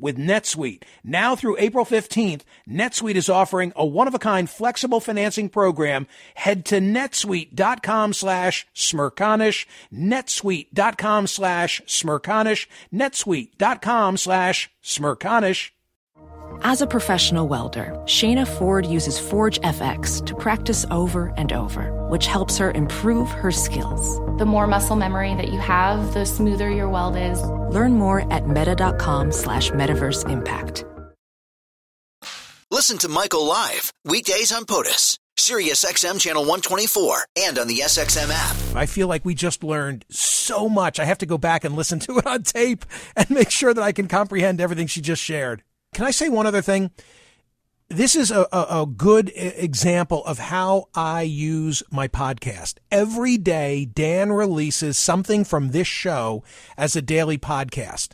with 0.00 0.16
NetSuite. 0.16 0.82
Now 1.04 1.36
through 1.36 1.56
April 1.58 1.84
15th, 1.84 2.42
NetSuite 2.68 3.14
is 3.14 3.28
offering 3.28 3.72
a 3.76 3.84
one-of-a-kind 3.84 4.48
flexible 4.50 5.00
financing 5.00 5.48
program. 5.48 6.06
Head 6.34 6.64
to 6.66 6.80
netsuite.com 6.80 8.12
slash 8.12 8.66
smerconish, 8.74 9.66
netsuite.com 9.92 11.26
slash 11.26 11.82
smerconish, 11.86 12.66
netsuite.com 12.92 14.16
slash 14.16 14.70
smerconish. 14.82 15.70
As 16.62 16.82
a 16.82 16.86
professional 16.86 17.48
welder, 17.48 17.96
Shayna 18.04 18.46
Ford 18.46 18.84
uses 18.84 19.18
Forge 19.18 19.58
FX 19.60 20.24
to 20.26 20.34
practice 20.34 20.84
over 20.90 21.32
and 21.36 21.52
over, 21.52 22.06
which 22.08 22.26
helps 22.26 22.58
her 22.58 22.70
improve 22.72 23.30
her 23.30 23.50
skills. 23.50 24.29
The 24.40 24.46
more 24.46 24.66
muscle 24.66 24.96
memory 24.96 25.34
that 25.34 25.52
you 25.52 25.58
have, 25.58 26.14
the 26.14 26.24
smoother 26.24 26.70
your 26.70 26.88
weld 26.88 27.14
is. 27.14 27.42
Learn 27.42 27.92
more 27.98 28.24
at 28.32 28.48
meta.com 28.48 29.32
slash 29.32 29.70
metaverse 29.70 30.26
impact. 30.30 30.86
Listen 32.70 32.96
to 32.96 33.08
Michael 33.10 33.44
live, 33.44 33.92
weekdays 34.06 34.50
on 34.50 34.64
POTUS, 34.64 35.18
Sirius 35.36 35.84
XM 35.84 36.18
channel 36.18 36.44
124, 36.44 37.26
and 37.36 37.58
on 37.58 37.68
the 37.68 37.80
SXM 37.80 38.30
app. 38.32 38.56
I 38.74 38.86
feel 38.86 39.08
like 39.08 39.26
we 39.26 39.34
just 39.34 39.62
learned 39.62 40.06
so 40.08 40.70
much. 40.70 40.98
I 40.98 41.04
have 41.04 41.18
to 41.18 41.26
go 41.26 41.36
back 41.36 41.64
and 41.64 41.76
listen 41.76 41.98
to 41.98 42.16
it 42.16 42.26
on 42.26 42.42
tape 42.42 42.86
and 43.14 43.28
make 43.28 43.50
sure 43.50 43.74
that 43.74 43.84
I 43.84 43.92
can 43.92 44.08
comprehend 44.08 44.62
everything 44.62 44.86
she 44.86 45.02
just 45.02 45.22
shared. 45.22 45.62
Can 45.92 46.06
I 46.06 46.12
say 46.12 46.30
one 46.30 46.46
other 46.46 46.62
thing? 46.62 46.92
This 47.90 48.14
is 48.14 48.30
a, 48.30 48.46
a, 48.52 48.86
good 48.86 49.32
example 49.34 50.24
of 50.24 50.38
how 50.38 50.88
I 50.94 51.22
use 51.22 51.82
my 51.90 52.06
podcast. 52.06 52.76
Every 52.90 53.36
day, 53.36 53.84
Dan 53.84 54.30
releases 54.30 54.96
something 54.96 55.44
from 55.44 55.70
this 55.70 55.88
show 55.88 56.44
as 56.78 56.94
a 56.94 57.02
daily 57.02 57.36
podcast. 57.36 58.10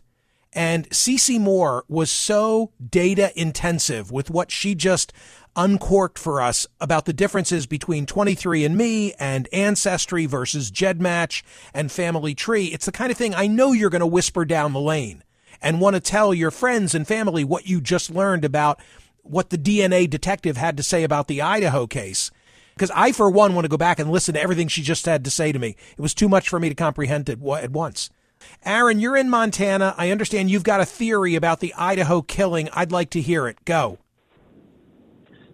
And 0.55 0.89
CeCe 0.89 1.39
Moore 1.39 1.85
was 1.89 2.11
so 2.11 2.73
data 2.89 3.39
intensive 3.39 4.11
with 4.11 4.31
what 4.31 4.51
she 4.51 4.75
just 4.75 5.13
uncorked 5.55 6.19
for 6.19 6.41
us 6.41 6.67
about 6.81 7.05
the 7.05 7.13
differences 7.13 7.67
between 7.67 8.07
23andMe 8.07 9.13
and 9.19 9.47
Ancestry 9.53 10.25
versus 10.25 10.71
GEDmatch 10.71 11.43
and 11.75 11.93
Family 11.93 12.35
Tree. 12.35 12.67
It's 12.67 12.87
the 12.87 12.93
kind 12.93 13.13
of 13.13 13.19
thing 13.19 13.35
I 13.35 13.47
know 13.47 13.73
you're 13.73 13.91
going 13.91 14.01
to 14.01 14.07
whisper 14.07 14.47
down 14.47 14.73
the 14.73 14.81
lane 14.81 15.23
and 15.61 15.81
want 15.81 15.95
to 15.95 16.01
tell 16.01 16.33
your 16.33 16.51
friends 16.51 16.95
and 16.95 17.07
family 17.07 17.45
what 17.45 17.67
you 17.67 17.81
just 17.81 18.11
learned 18.11 18.45
about 18.45 18.81
what 19.31 19.51
the 19.51 19.59
DNA 19.59 20.09
detective 20.09 20.57
had 20.57 20.77
to 20.77 20.83
say 20.83 21.05
about 21.05 21.29
the 21.29 21.43
Idaho 21.43 21.87
case. 21.87 22.31
Because 22.75 22.91
I, 22.95 23.13
for 23.13 23.31
one, 23.31 23.55
want 23.55 23.65
to 23.65 23.71
go 23.71 23.79
back 23.79 23.99
and 23.99 24.11
listen 24.11 24.35
to 24.35 24.41
everything 24.41 24.69
she 24.69 24.83
just 24.83 25.07
had 25.07 25.25
to 25.25 25.31
say 25.31 25.51
to 25.51 25.59
me. 25.59 25.77
It 25.97 26.01
was 26.01 26.13
too 26.13 26.29
much 26.29 26.49
for 26.49 26.61
me 26.61 26.69
to 26.69 26.75
comprehend 26.75 27.29
it 27.29 27.39
at 27.43 27.71
once. 27.71 28.11
Aaron, 28.65 29.01
you're 29.01 29.17
in 29.17 29.31
Montana. 29.31 29.95
I 29.97 30.11
understand 30.11 30.51
you've 30.51 30.63
got 30.63 30.81
a 30.81 30.85
theory 30.85 31.35
about 31.35 31.61
the 31.61 31.73
Idaho 31.75 32.21
killing. 32.21 32.69
I'd 32.73 32.93
like 32.93 33.11
to 33.11 33.21
hear 33.21 33.49
it. 33.49 33.65
Go. 33.65 33.99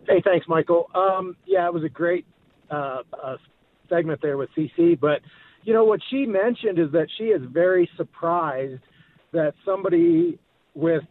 Hey, 0.08 0.20
thanks, 0.24 0.48
Michael. 0.48 0.90
Um, 0.94 1.36
yeah, 1.46 1.66
it 1.66 1.72
was 1.72 1.84
a 1.84 1.88
great 1.88 2.26
uh, 2.70 3.02
uh, 3.22 3.36
segment 3.88 4.20
there 4.20 4.36
with 4.36 4.50
CeCe. 4.56 4.98
But, 4.98 5.20
you 5.62 5.72
know, 5.72 5.84
what 5.84 6.00
she 6.10 6.26
mentioned 6.26 6.80
is 6.80 6.90
that 6.90 7.06
she 7.18 7.24
is 7.24 7.42
very 7.52 7.88
surprised 7.96 8.82
that 9.32 9.54
somebody 9.64 10.38
with 10.74 11.04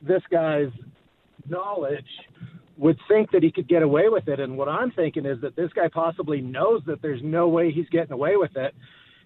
this 0.00 0.22
guy's 0.30 0.70
knowledge 1.50 2.04
would 2.76 2.98
think 3.08 3.30
that 3.32 3.42
he 3.42 3.50
could 3.50 3.68
get 3.68 3.82
away 3.82 4.08
with 4.08 4.28
it. 4.28 4.38
And 4.38 4.56
what 4.56 4.68
I'm 4.68 4.92
thinking 4.92 5.26
is 5.26 5.40
that 5.40 5.56
this 5.56 5.72
guy 5.72 5.88
possibly 5.88 6.40
knows 6.40 6.82
that 6.86 7.02
there's 7.02 7.20
no 7.22 7.48
way 7.48 7.72
he's 7.72 7.88
getting 7.90 8.12
away 8.12 8.36
with 8.36 8.56
it. 8.56 8.74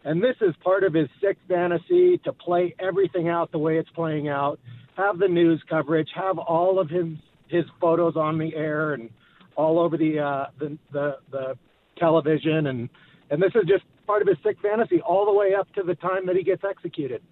And 0.04 0.22
this 0.22 0.36
is 0.40 0.54
part 0.64 0.84
of 0.84 0.94
his 0.94 1.08
sick 1.20 1.36
fantasy 1.48 2.18
to 2.24 2.32
play 2.32 2.74
everything 2.78 3.28
out 3.28 3.52
the 3.52 3.58
way 3.58 3.78
it's 3.78 3.90
playing 3.90 4.28
out, 4.28 4.58
have 4.96 5.18
the 5.18 5.28
news 5.28 5.62
coverage, 5.68 6.08
have 6.14 6.38
all 6.38 6.78
of 6.78 6.88
his 6.88 7.06
his 7.48 7.64
photos 7.80 8.16
on 8.16 8.38
the 8.38 8.54
air 8.56 8.94
and 8.94 9.10
all 9.56 9.78
over 9.78 9.96
the 9.96 10.18
uh, 10.18 10.46
the, 10.58 10.76
the 10.92 11.16
the 11.30 11.58
television, 11.98 12.66
and 12.66 12.88
and 13.30 13.40
this 13.40 13.52
is 13.54 13.62
just 13.68 13.84
part 14.06 14.22
of 14.22 14.28
his 14.28 14.38
sick 14.42 14.56
fantasy 14.60 15.00
all 15.02 15.26
the 15.26 15.32
way 15.32 15.54
up 15.54 15.72
to 15.74 15.82
the 15.82 15.94
time 15.94 16.26
that 16.26 16.34
he 16.34 16.42
gets 16.42 16.62
executed. 16.68 17.22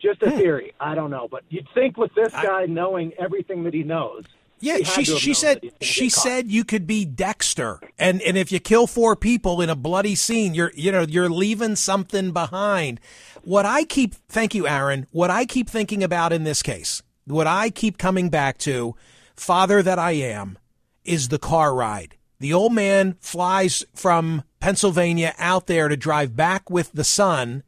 Just 0.00 0.22
a 0.22 0.30
hmm. 0.30 0.36
theory. 0.36 0.74
I 0.80 0.94
don't 0.94 1.10
know, 1.10 1.28
but 1.30 1.44
you'd 1.48 1.68
think 1.74 1.96
with 1.96 2.14
this 2.14 2.32
guy 2.32 2.62
I, 2.62 2.66
knowing 2.66 3.12
everything 3.18 3.64
that 3.64 3.74
he 3.74 3.82
knows. 3.82 4.24
Yeah, 4.60 4.78
she 4.78 5.04
she 5.04 5.34
said 5.34 5.60
she 5.80 6.08
said 6.08 6.48
you 6.48 6.64
could 6.64 6.86
be 6.86 7.04
Dexter, 7.04 7.80
and 7.98 8.20
and 8.22 8.36
if 8.36 8.50
you 8.50 8.58
kill 8.58 8.88
four 8.88 9.14
people 9.14 9.60
in 9.60 9.70
a 9.70 9.76
bloody 9.76 10.16
scene, 10.16 10.52
you're 10.52 10.72
you 10.74 10.90
know 10.90 11.02
you're 11.02 11.30
leaving 11.30 11.76
something 11.76 12.32
behind. 12.32 13.00
What 13.42 13.66
I 13.66 13.84
keep, 13.84 14.14
thank 14.28 14.54
you, 14.54 14.66
Aaron. 14.66 15.06
What 15.12 15.30
I 15.30 15.46
keep 15.46 15.70
thinking 15.70 16.02
about 16.02 16.32
in 16.32 16.42
this 16.42 16.62
case, 16.62 17.02
what 17.24 17.46
I 17.46 17.70
keep 17.70 17.98
coming 17.98 18.30
back 18.30 18.58
to, 18.58 18.96
father 19.36 19.80
that 19.82 19.98
I 19.98 20.12
am, 20.12 20.58
is 21.04 21.28
the 21.28 21.38
car 21.38 21.72
ride. 21.74 22.16
The 22.40 22.52
old 22.52 22.72
man 22.72 23.16
flies 23.20 23.84
from 23.94 24.42
Pennsylvania 24.60 25.34
out 25.38 25.66
there 25.66 25.88
to 25.88 25.96
drive 25.96 26.36
back 26.36 26.68
with 26.68 26.92
the 26.92 27.04
son 27.04 27.62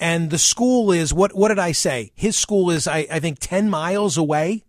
and 0.00 0.30
the 0.30 0.38
school 0.38 0.90
is 0.90 1.12
what 1.12 1.36
what 1.36 1.48
did 1.48 1.58
I 1.58 1.72
say? 1.72 2.10
His 2.14 2.36
school 2.36 2.70
is 2.70 2.88
I, 2.88 3.06
I 3.10 3.20
think 3.20 3.38
ten 3.38 3.68
miles 3.68 4.16
away 4.16 4.64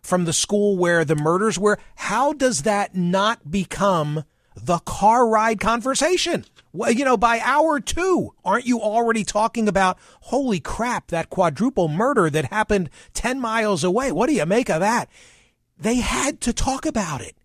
from 0.00 0.24
the 0.24 0.32
school 0.32 0.76
where 0.76 1.04
the 1.04 1.16
murders 1.16 1.58
were. 1.58 1.78
How 1.96 2.32
does 2.32 2.62
that 2.62 2.94
not 2.94 3.50
become 3.50 4.24
the 4.54 4.78
car 4.78 5.26
ride 5.26 5.58
conversation? 5.58 6.44
Well, 6.72 6.92
you 6.92 7.04
know, 7.04 7.16
by 7.16 7.40
hour 7.40 7.80
two, 7.80 8.34
aren't 8.44 8.66
you 8.66 8.80
already 8.80 9.24
talking 9.24 9.68
about 9.68 9.98
holy 10.22 10.60
crap, 10.60 11.08
that 11.08 11.30
quadruple 11.30 11.88
murder 11.88 12.30
that 12.30 12.46
happened 12.46 12.90
ten 13.12 13.40
miles 13.40 13.82
away? 13.82 14.12
What 14.12 14.28
do 14.28 14.34
you 14.34 14.46
make 14.46 14.70
of 14.70 14.80
that? 14.80 15.08
They 15.76 15.96
had 15.96 16.40
to 16.42 16.52
talk 16.52 16.86
about 16.86 17.20
it. 17.20 17.36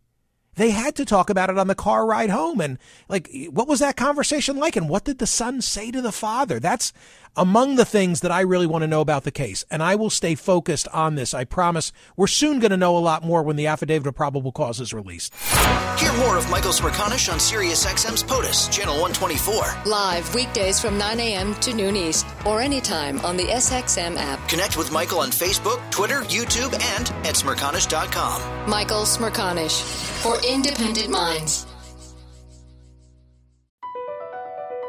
They 0.60 0.72
had 0.72 0.94
to 0.98 1.06
talk 1.06 1.30
about 1.30 1.50
it 1.50 1.58
on 1.58 1.68
the 1.68 1.74
car 1.74 2.06
ride 2.06 2.30
home. 2.30 2.60
And 2.60 2.78
like, 3.08 3.30
what 3.50 3.70
was 3.70 3.80
that 3.80 3.96
conversation 3.96 4.58
like? 4.58 4.76
And 4.76 4.90
what 4.90 5.06
did 5.06 5.20
the 5.20 5.26
son 5.26 5.62
say 5.62 5.90
to 5.90 6.02
the 6.02 6.12
father? 6.12 6.60
That's 6.60 6.92
among 7.36 7.76
the 7.76 7.86
things 7.86 8.22
that 8.22 8.32
I 8.32 8.42
really 8.42 8.68
want 8.68 8.84
to 8.84 8.88
know 8.88 9.02
about 9.02 9.24
the 9.24 9.32
case. 9.32 9.64
And 9.72 9.82
I 9.82 9.96
will 9.96 10.10
stay 10.10 10.36
focused 10.36 10.88
on 10.90 11.16
this. 11.16 11.34
I 11.34 11.44
promise 11.46 11.92
we're 12.18 12.28
soon 12.28 12.60
going 12.60 12.72
to 12.72 12.78
know 12.78 12.98
a 12.98 13.00
lot 13.00 13.24
more 13.24 13.44
when 13.44 13.56
the 13.56 13.68
affidavit 13.68 14.08
of 14.08 14.16
probable 14.16 14.52
cause 14.52 14.80
is 14.80 14.94
released. 14.94 15.34
Hear 15.98 16.14
more 16.14 16.38
of 16.38 16.50
Michael 16.50 16.72
Smerconish 16.72 17.32
on 17.32 17.40
SiriusXM's 17.40 18.24
POTUS, 18.24 18.70
Channel 18.72 19.00
124. 19.02 19.84
Live 19.86 20.34
weekdays 20.34 20.80
from 20.80 20.98
9 20.98 21.20
a.m. 21.20 21.54
to 21.56 21.74
noon 21.74 21.96
East 21.96 22.26
or 22.46 22.62
anytime 22.62 23.20
on 23.22 23.38
the 23.38 23.46
SXM 23.46 24.18
app. 24.18 24.48
Connect 24.50 24.78
with 24.78 24.92
Michael 24.92 25.20
on 25.20 25.30
Facebook, 25.30 25.80
Twitter, 25.92 26.22
YouTube, 26.24 26.74
and 26.74 27.10
at 27.26 27.36
Smerconish.com. 27.36 28.70
Michael 28.70 29.04
Smerconish 29.04 29.82
for 30.22 30.38
independent 30.46 31.10
minds. 31.10 31.66